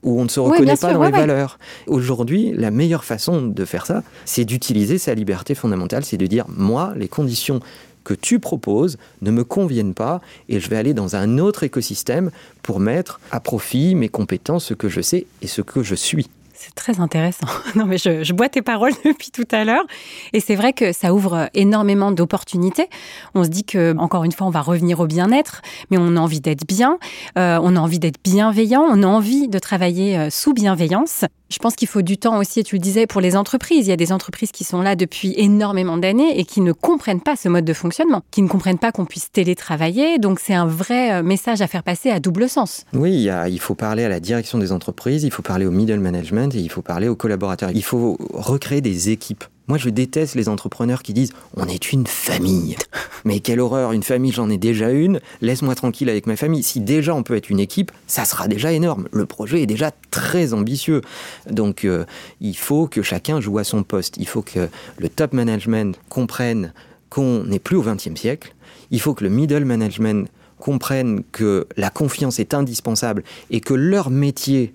où 0.03 0.19
on 0.19 0.25
ne 0.25 0.29
se 0.29 0.39
reconnaît 0.39 0.77
pas 0.77 0.93
dans 0.93 1.03
les 1.03 1.11
valeurs. 1.11 1.57
Aujourd'hui, 1.87 2.53
la 2.53 2.69
meilleure 2.69 3.03
façon 3.03 3.41
de 3.41 3.65
faire 3.65 3.87
ça, 3.87 4.03
c'est 4.23 4.45
d'utiliser 4.45 4.99
sa 4.99 5.15
liberté 5.15 5.55
fondamentale, 5.55 6.05
c'est 6.05 6.17
de 6.17 6.27
dire, 6.27 6.45
moi, 6.47 6.93
les 6.95 7.07
conditions 7.07 7.59
que 8.03 8.13
tu 8.13 8.39
proposes 8.39 8.97
ne 9.23 9.31
me 9.31 9.43
conviennent 9.43 9.95
pas 9.95 10.21
et 10.47 10.59
je 10.59 10.69
vais 10.69 10.77
aller 10.77 10.93
dans 10.93 11.15
un 11.15 11.39
autre 11.39 11.63
écosystème 11.63 12.29
pour 12.61 12.79
mettre 12.79 13.19
à 13.31 13.39
profit 13.39 13.95
mes 13.95 14.09
compétences, 14.09 14.65
ce 14.65 14.73
que 14.75 14.89
je 14.89 15.01
sais 15.01 15.25
et 15.41 15.47
ce 15.47 15.61
que 15.61 15.81
je 15.81 15.95
suis. 15.95 16.29
C'est 16.57 16.73
très 16.73 16.99
intéressant. 16.99 17.47
Non, 17.75 17.85
mais 17.85 17.97
je, 17.97 18.23
je, 18.23 18.33
bois 18.33 18.47
tes 18.47 18.61
paroles 18.61 18.93
depuis 19.05 19.31
tout 19.31 19.47
à 19.51 19.65
l'heure. 19.65 19.85
Et 20.33 20.39
c'est 20.39 20.55
vrai 20.55 20.71
que 20.71 20.93
ça 20.93 21.13
ouvre 21.13 21.49
énormément 21.53 22.11
d'opportunités. 22.11 22.89
On 23.33 23.43
se 23.43 23.49
dit 23.49 23.65
que, 23.65 23.95
encore 23.97 24.23
une 24.23 24.31
fois, 24.31 24.47
on 24.47 24.51
va 24.51 24.61
revenir 24.61 24.99
au 25.01 25.07
bien-être, 25.07 25.61
mais 25.91 25.97
on 25.97 26.15
a 26.15 26.19
envie 26.19 26.39
d'être 26.39 26.65
bien, 26.65 26.97
euh, 27.37 27.59
on 27.61 27.75
a 27.75 27.79
envie 27.79 27.99
d'être 27.99 28.23
bienveillant, 28.23 28.85
on 28.89 29.03
a 29.03 29.07
envie 29.07 29.49
de 29.49 29.59
travailler 29.59 30.17
euh, 30.17 30.29
sous 30.29 30.53
bienveillance. 30.53 31.25
Je 31.49 31.59
pense 31.59 31.75
qu'il 31.75 31.87
faut 31.87 32.01
du 32.01 32.17
temps 32.17 32.39
aussi, 32.39 32.59
et 32.59 32.63
tu 32.63 32.75
le 32.75 32.79
disais, 32.79 33.05
pour 33.05 33.21
les 33.21 33.35
entreprises. 33.35 33.85
Il 33.85 33.89
y 33.89 33.93
a 33.93 33.97
des 33.97 34.11
entreprises 34.11 34.51
qui 34.51 34.63
sont 34.63 34.81
là 34.81 34.95
depuis 34.95 35.33
énormément 35.37 35.97
d'années 35.97 36.39
et 36.39 36.43
qui 36.43 36.61
ne 36.61 36.71
comprennent 36.71 37.21
pas 37.21 37.35
ce 37.35 37.49
mode 37.49 37.65
de 37.65 37.73
fonctionnement, 37.73 38.23
qui 38.31 38.41
ne 38.41 38.47
comprennent 38.47 38.79
pas 38.79 38.91
qu'on 38.91 39.05
puisse 39.05 39.31
télétravailler. 39.31 40.17
Donc 40.17 40.39
c'est 40.39 40.55
un 40.55 40.65
vrai 40.65 41.13
euh, 41.13 41.23
message 41.23 41.61
à 41.61 41.67
faire 41.67 41.83
passer 41.83 42.09
à 42.09 42.19
double 42.19 42.49
sens. 42.49 42.85
Oui, 42.93 43.29
il, 43.47 43.59
faut 43.59 43.75
parler 43.75 44.03
à 44.03 44.09
la 44.09 44.19
direction 44.19 44.57
des 44.57 44.71
entreprises, 44.71 45.23
il 45.23 45.31
faut 45.31 45.43
parler 45.43 45.65
au 45.65 45.71
middle 45.71 45.99
management 45.99 46.53
et 46.55 46.59
il 46.59 46.69
faut 46.69 46.81
parler 46.81 47.07
aux 47.07 47.15
collaborateurs. 47.15 47.69
Il 47.73 47.83
faut 47.83 48.17
recréer 48.33 48.81
des 48.81 49.09
équipes. 49.09 49.43
Moi, 49.67 49.79
je 49.79 49.89
déteste 49.89 50.35
les 50.35 50.47
entrepreneurs 50.47 51.01
qui 51.01 51.13
disent 51.13 51.33
on 51.55 51.67
est 51.67 51.91
une 51.91 52.05
famille. 52.05 52.75
Mais 53.25 53.39
quelle 53.39 53.59
horreur, 53.59 53.93
une 53.93 54.03
famille, 54.03 54.31
j'en 54.31 54.49
ai 54.49 54.57
déjà 54.57 54.91
une. 54.91 55.19
Laisse-moi 55.41 55.73
tranquille 55.73 56.09
avec 56.09 56.27
ma 56.27 56.35
famille. 56.35 56.61
Si 56.61 56.79
déjà 56.79 57.15
on 57.15 57.23
peut 57.23 57.35
être 57.35 57.49
une 57.49 57.59
équipe, 57.59 57.91
ça 58.05 58.25
sera 58.25 58.47
déjà 58.47 58.71
énorme. 58.71 59.07
Le 59.11 59.25
projet 59.25 59.61
est 59.63 59.65
déjà 59.67 59.91
très 60.11 60.53
ambitieux. 60.53 61.01
Donc, 61.49 61.83
euh, 61.83 62.05
il 62.41 62.55
faut 62.55 62.87
que 62.87 63.01
chacun 63.01 63.41
joue 63.41 63.57
à 63.57 63.63
son 63.63 63.83
poste. 63.83 64.17
Il 64.17 64.27
faut 64.27 64.43
que 64.43 64.69
le 64.99 65.09
top 65.09 65.33
management 65.33 65.99
comprenne 66.09 66.71
qu'on 67.09 67.43
n'est 67.43 67.59
plus 67.59 67.77
au 67.77 67.81
XXe 67.81 68.15
siècle. 68.15 68.53
Il 68.91 69.01
faut 69.01 69.15
que 69.15 69.23
le 69.23 69.31
middle 69.31 69.65
management 69.65 70.29
comprenne 70.59 71.23
que 71.31 71.67
la 71.75 71.89
confiance 71.89 72.39
est 72.39 72.53
indispensable 72.53 73.23
et 73.49 73.61
que 73.61 73.73
leur 73.73 74.09
métier 74.09 74.73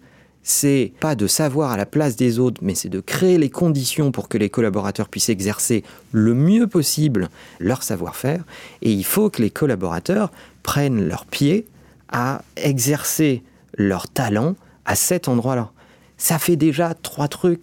c'est 0.50 0.92
pas 0.98 1.14
de 1.14 1.28
savoir 1.28 1.70
à 1.70 1.76
la 1.76 1.86
place 1.86 2.16
des 2.16 2.40
autres, 2.40 2.60
mais 2.62 2.74
c'est 2.74 2.88
de 2.88 2.98
créer 2.98 3.38
les 3.38 3.50
conditions 3.50 4.10
pour 4.10 4.28
que 4.28 4.36
les 4.36 4.50
collaborateurs 4.50 5.08
puissent 5.08 5.28
exercer 5.28 5.84
le 6.10 6.34
mieux 6.34 6.66
possible 6.66 7.28
leur 7.60 7.84
savoir-faire. 7.84 8.42
Et 8.82 8.92
il 8.92 9.04
faut 9.04 9.30
que 9.30 9.42
les 9.42 9.50
collaborateurs 9.50 10.32
prennent 10.64 11.06
leur 11.06 11.24
pied 11.24 11.66
à 12.08 12.42
exercer 12.56 13.44
leur 13.78 14.08
talent 14.08 14.56
à 14.84 14.96
cet 14.96 15.28
endroit-là. 15.28 15.70
Ça 16.18 16.40
fait 16.40 16.56
déjà 16.56 16.94
trois 16.94 17.28
trucs 17.28 17.62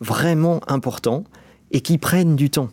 vraiment 0.00 0.60
importants 0.68 1.24
et 1.72 1.80
qui 1.80 1.98
prennent 1.98 2.36
du 2.36 2.50
temps. 2.50 2.70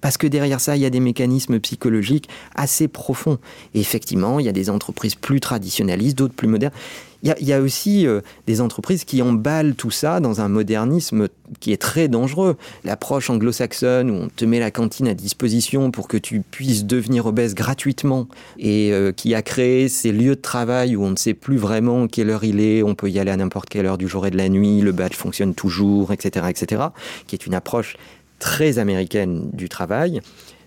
Parce 0.00 0.16
que 0.16 0.26
derrière 0.26 0.60
ça, 0.60 0.76
il 0.76 0.82
y 0.82 0.86
a 0.86 0.90
des 0.90 1.00
mécanismes 1.00 1.58
psychologiques 1.60 2.28
assez 2.54 2.88
profonds. 2.88 3.38
Et 3.74 3.80
effectivement, 3.80 4.38
il 4.38 4.46
y 4.46 4.48
a 4.48 4.52
des 4.52 4.70
entreprises 4.70 5.14
plus 5.14 5.40
traditionnalistes, 5.40 6.16
d'autres 6.16 6.34
plus 6.34 6.48
modernes. 6.48 6.72
Il 7.22 7.48
y, 7.48 7.52
a, 7.52 7.60
aussi 7.60 8.06
euh, 8.06 8.20
des 8.46 8.60
entreprises 8.60 9.04
qui 9.04 9.20
emballent 9.20 9.74
tout 9.74 9.90
ça 9.90 10.20
dans 10.20 10.40
un 10.40 10.48
modernisme 10.48 11.28
qui 11.58 11.72
est 11.72 11.80
très 11.80 12.06
dangereux. 12.06 12.56
L'approche 12.84 13.30
anglo-saxonne 13.30 14.10
où 14.10 14.14
on 14.14 14.28
te 14.28 14.44
met 14.44 14.60
la 14.60 14.70
cantine 14.70 15.08
à 15.08 15.14
disposition 15.14 15.90
pour 15.90 16.06
que 16.06 16.18
tu 16.18 16.40
puisses 16.40 16.84
devenir 16.84 17.26
obèse 17.26 17.54
gratuitement 17.54 18.28
et 18.58 18.92
euh, 18.92 19.10
qui 19.12 19.34
a 19.34 19.42
créé 19.42 19.88
ces 19.88 20.12
lieux 20.12 20.36
de 20.36 20.40
travail 20.40 20.94
où 20.94 21.02
on 21.02 21.10
ne 21.10 21.16
sait 21.16 21.34
plus 21.34 21.56
vraiment 21.56 22.06
quelle 22.06 22.30
heure 22.30 22.44
il 22.44 22.60
est, 22.60 22.82
on 22.82 22.94
peut 22.94 23.10
y 23.10 23.18
aller 23.18 23.32
à 23.32 23.36
n'importe 23.36 23.70
quelle 23.70 23.86
heure 23.86 23.98
du 23.98 24.06
jour 24.06 24.26
et 24.26 24.30
de 24.30 24.36
la 24.36 24.48
nuit, 24.48 24.80
le 24.80 24.92
badge 24.92 25.14
fonctionne 25.14 25.54
toujours, 25.54 26.12
etc., 26.12 26.46
etc., 26.48 26.82
qui 27.26 27.34
est 27.34 27.46
une 27.46 27.54
approche 27.54 27.96
très 28.38 28.78
américaine 28.78 29.50
du 29.52 29.68
travail, 29.68 30.20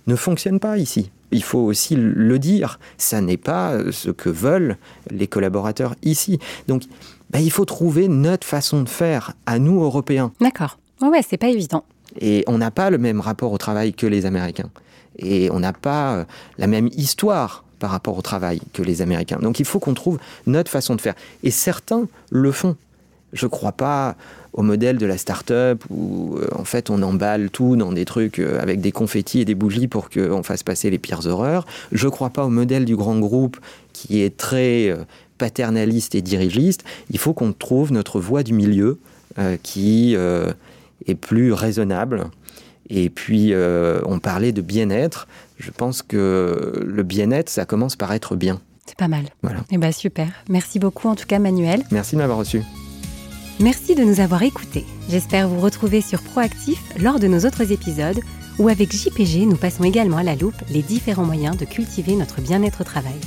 ne 0.07 0.15
fonctionne 0.15 0.59
pas 0.59 0.77
ici. 0.77 1.11
Il 1.31 1.43
faut 1.43 1.59
aussi 1.59 1.95
le 1.95 2.39
dire, 2.39 2.79
ça 2.97 3.21
n'est 3.21 3.37
pas 3.37 3.77
ce 3.91 4.09
que 4.09 4.29
veulent 4.29 4.77
les 5.11 5.27
collaborateurs 5.27 5.95
ici. 6.01 6.39
Donc, 6.67 6.83
bah, 7.29 7.39
il 7.39 7.51
faut 7.51 7.65
trouver 7.65 8.07
notre 8.07 8.47
façon 8.47 8.81
de 8.81 8.89
faire 8.89 9.33
à 9.45 9.59
nous, 9.59 9.83
Européens. 9.83 10.31
D'accord. 10.41 10.79
Ouais, 11.01 11.09
ouais, 11.09 11.21
c'est 11.27 11.37
pas 11.37 11.49
évident. 11.49 11.83
Et 12.19 12.43
on 12.47 12.57
n'a 12.57 12.71
pas 12.71 12.89
le 12.89 12.97
même 12.97 13.19
rapport 13.19 13.51
au 13.51 13.57
travail 13.57 13.93
que 13.93 14.07
les 14.07 14.25
Américains. 14.25 14.69
Et 15.17 15.49
on 15.51 15.59
n'a 15.59 15.73
pas 15.73 16.15
euh, 16.15 16.25
la 16.57 16.67
même 16.67 16.89
histoire 16.95 17.63
par 17.77 17.91
rapport 17.91 18.17
au 18.17 18.21
travail 18.21 18.59
que 18.73 18.81
les 18.81 19.01
Américains. 19.01 19.39
Donc 19.41 19.59
il 19.59 19.65
faut 19.65 19.79
qu'on 19.79 19.93
trouve 19.93 20.19
notre 20.47 20.71
façon 20.71 20.95
de 20.95 21.01
faire. 21.01 21.15
Et 21.43 21.51
certains 21.51 22.07
le 22.31 22.51
font. 22.51 22.75
Je 23.31 23.45
ne 23.45 23.49
crois 23.49 23.71
pas 23.71 24.15
au 24.53 24.61
modèle 24.61 24.97
de 24.97 25.05
la 25.05 25.17
start-up 25.17 25.83
où 25.89 26.37
euh, 26.37 26.47
en 26.55 26.63
fait 26.63 26.89
on 26.89 27.01
emballe 27.01 27.49
tout 27.49 27.75
dans 27.75 27.91
des 27.91 28.05
trucs 28.05 28.39
euh, 28.39 28.59
avec 28.61 28.81
des 28.81 28.91
confettis 28.91 29.41
et 29.41 29.45
des 29.45 29.55
bougies 29.55 29.87
pour 29.87 30.09
qu'on 30.09 30.43
fasse 30.43 30.63
passer 30.63 30.89
les 30.89 30.97
pires 30.97 31.25
horreurs. 31.27 31.65
Je 31.91 32.05
ne 32.05 32.11
crois 32.11 32.29
pas 32.29 32.45
au 32.45 32.49
modèle 32.49 32.85
du 32.85 32.95
grand 32.95 33.19
groupe 33.19 33.57
qui 33.93 34.21
est 34.21 34.35
très 34.35 34.89
euh, 34.89 34.97
paternaliste 35.37 36.15
et 36.15 36.21
dirigiste. 36.21 36.83
Il 37.11 37.19
faut 37.19 37.33
qu'on 37.33 37.53
trouve 37.53 37.93
notre 37.93 38.19
voie 38.19 38.43
du 38.43 38.53
milieu 38.53 38.99
qui 39.63 40.15
est 40.15 41.15
plus 41.15 41.53
raisonnable. 41.53 42.25
Et 42.89 43.09
puis 43.09 43.53
on 43.55 44.19
parlait 44.19 44.51
de 44.51 44.61
bien-être. 44.61 45.29
Je 45.57 45.71
pense 45.71 46.01
que 46.01 46.83
le 46.85 47.03
bien-être, 47.03 47.49
ça 47.49 47.63
commence 47.63 47.95
par 47.95 48.11
être 48.11 48.35
bien. 48.35 48.59
C'est 48.85 48.97
pas 48.97 49.07
mal. 49.07 49.23
Voilà. 49.41 49.61
Eh 49.71 49.77
ben 49.77 49.93
super. 49.93 50.27
Merci 50.49 50.77
beaucoup 50.77 51.07
en 51.07 51.15
tout 51.15 51.25
cas 51.25 51.39
Manuel. 51.39 51.83
Merci 51.89 52.15
de 52.15 52.19
m'avoir 52.19 52.39
reçu. 52.39 52.63
Merci 53.61 53.93
de 53.93 54.05
nous 54.05 54.21
avoir 54.21 54.41
écoutés. 54.43 54.85
J'espère 55.09 55.49
vous 55.49 55.59
retrouver 55.59 55.99
sur 55.99 56.21
Proactif 56.21 56.79
lors 56.97 57.19
de 57.19 57.27
nos 57.27 57.39
autres 57.39 57.73
épisodes 57.73 58.21
où 58.57 58.69
avec 58.69 58.93
JPG 58.93 59.45
nous 59.45 59.57
passons 59.57 59.83
également 59.83 60.15
à 60.15 60.23
la 60.23 60.35
loupe 60.35 60.61
les 60.69 60.81
différents 60.81 61.25
moyens 61.25 61.57
de 61.57 61.65
cultiver 61.65 62.15
notre 62.15 62.39
bien-être 62.39 62.81
au 62.81 62.83
travail. 62.85 63.19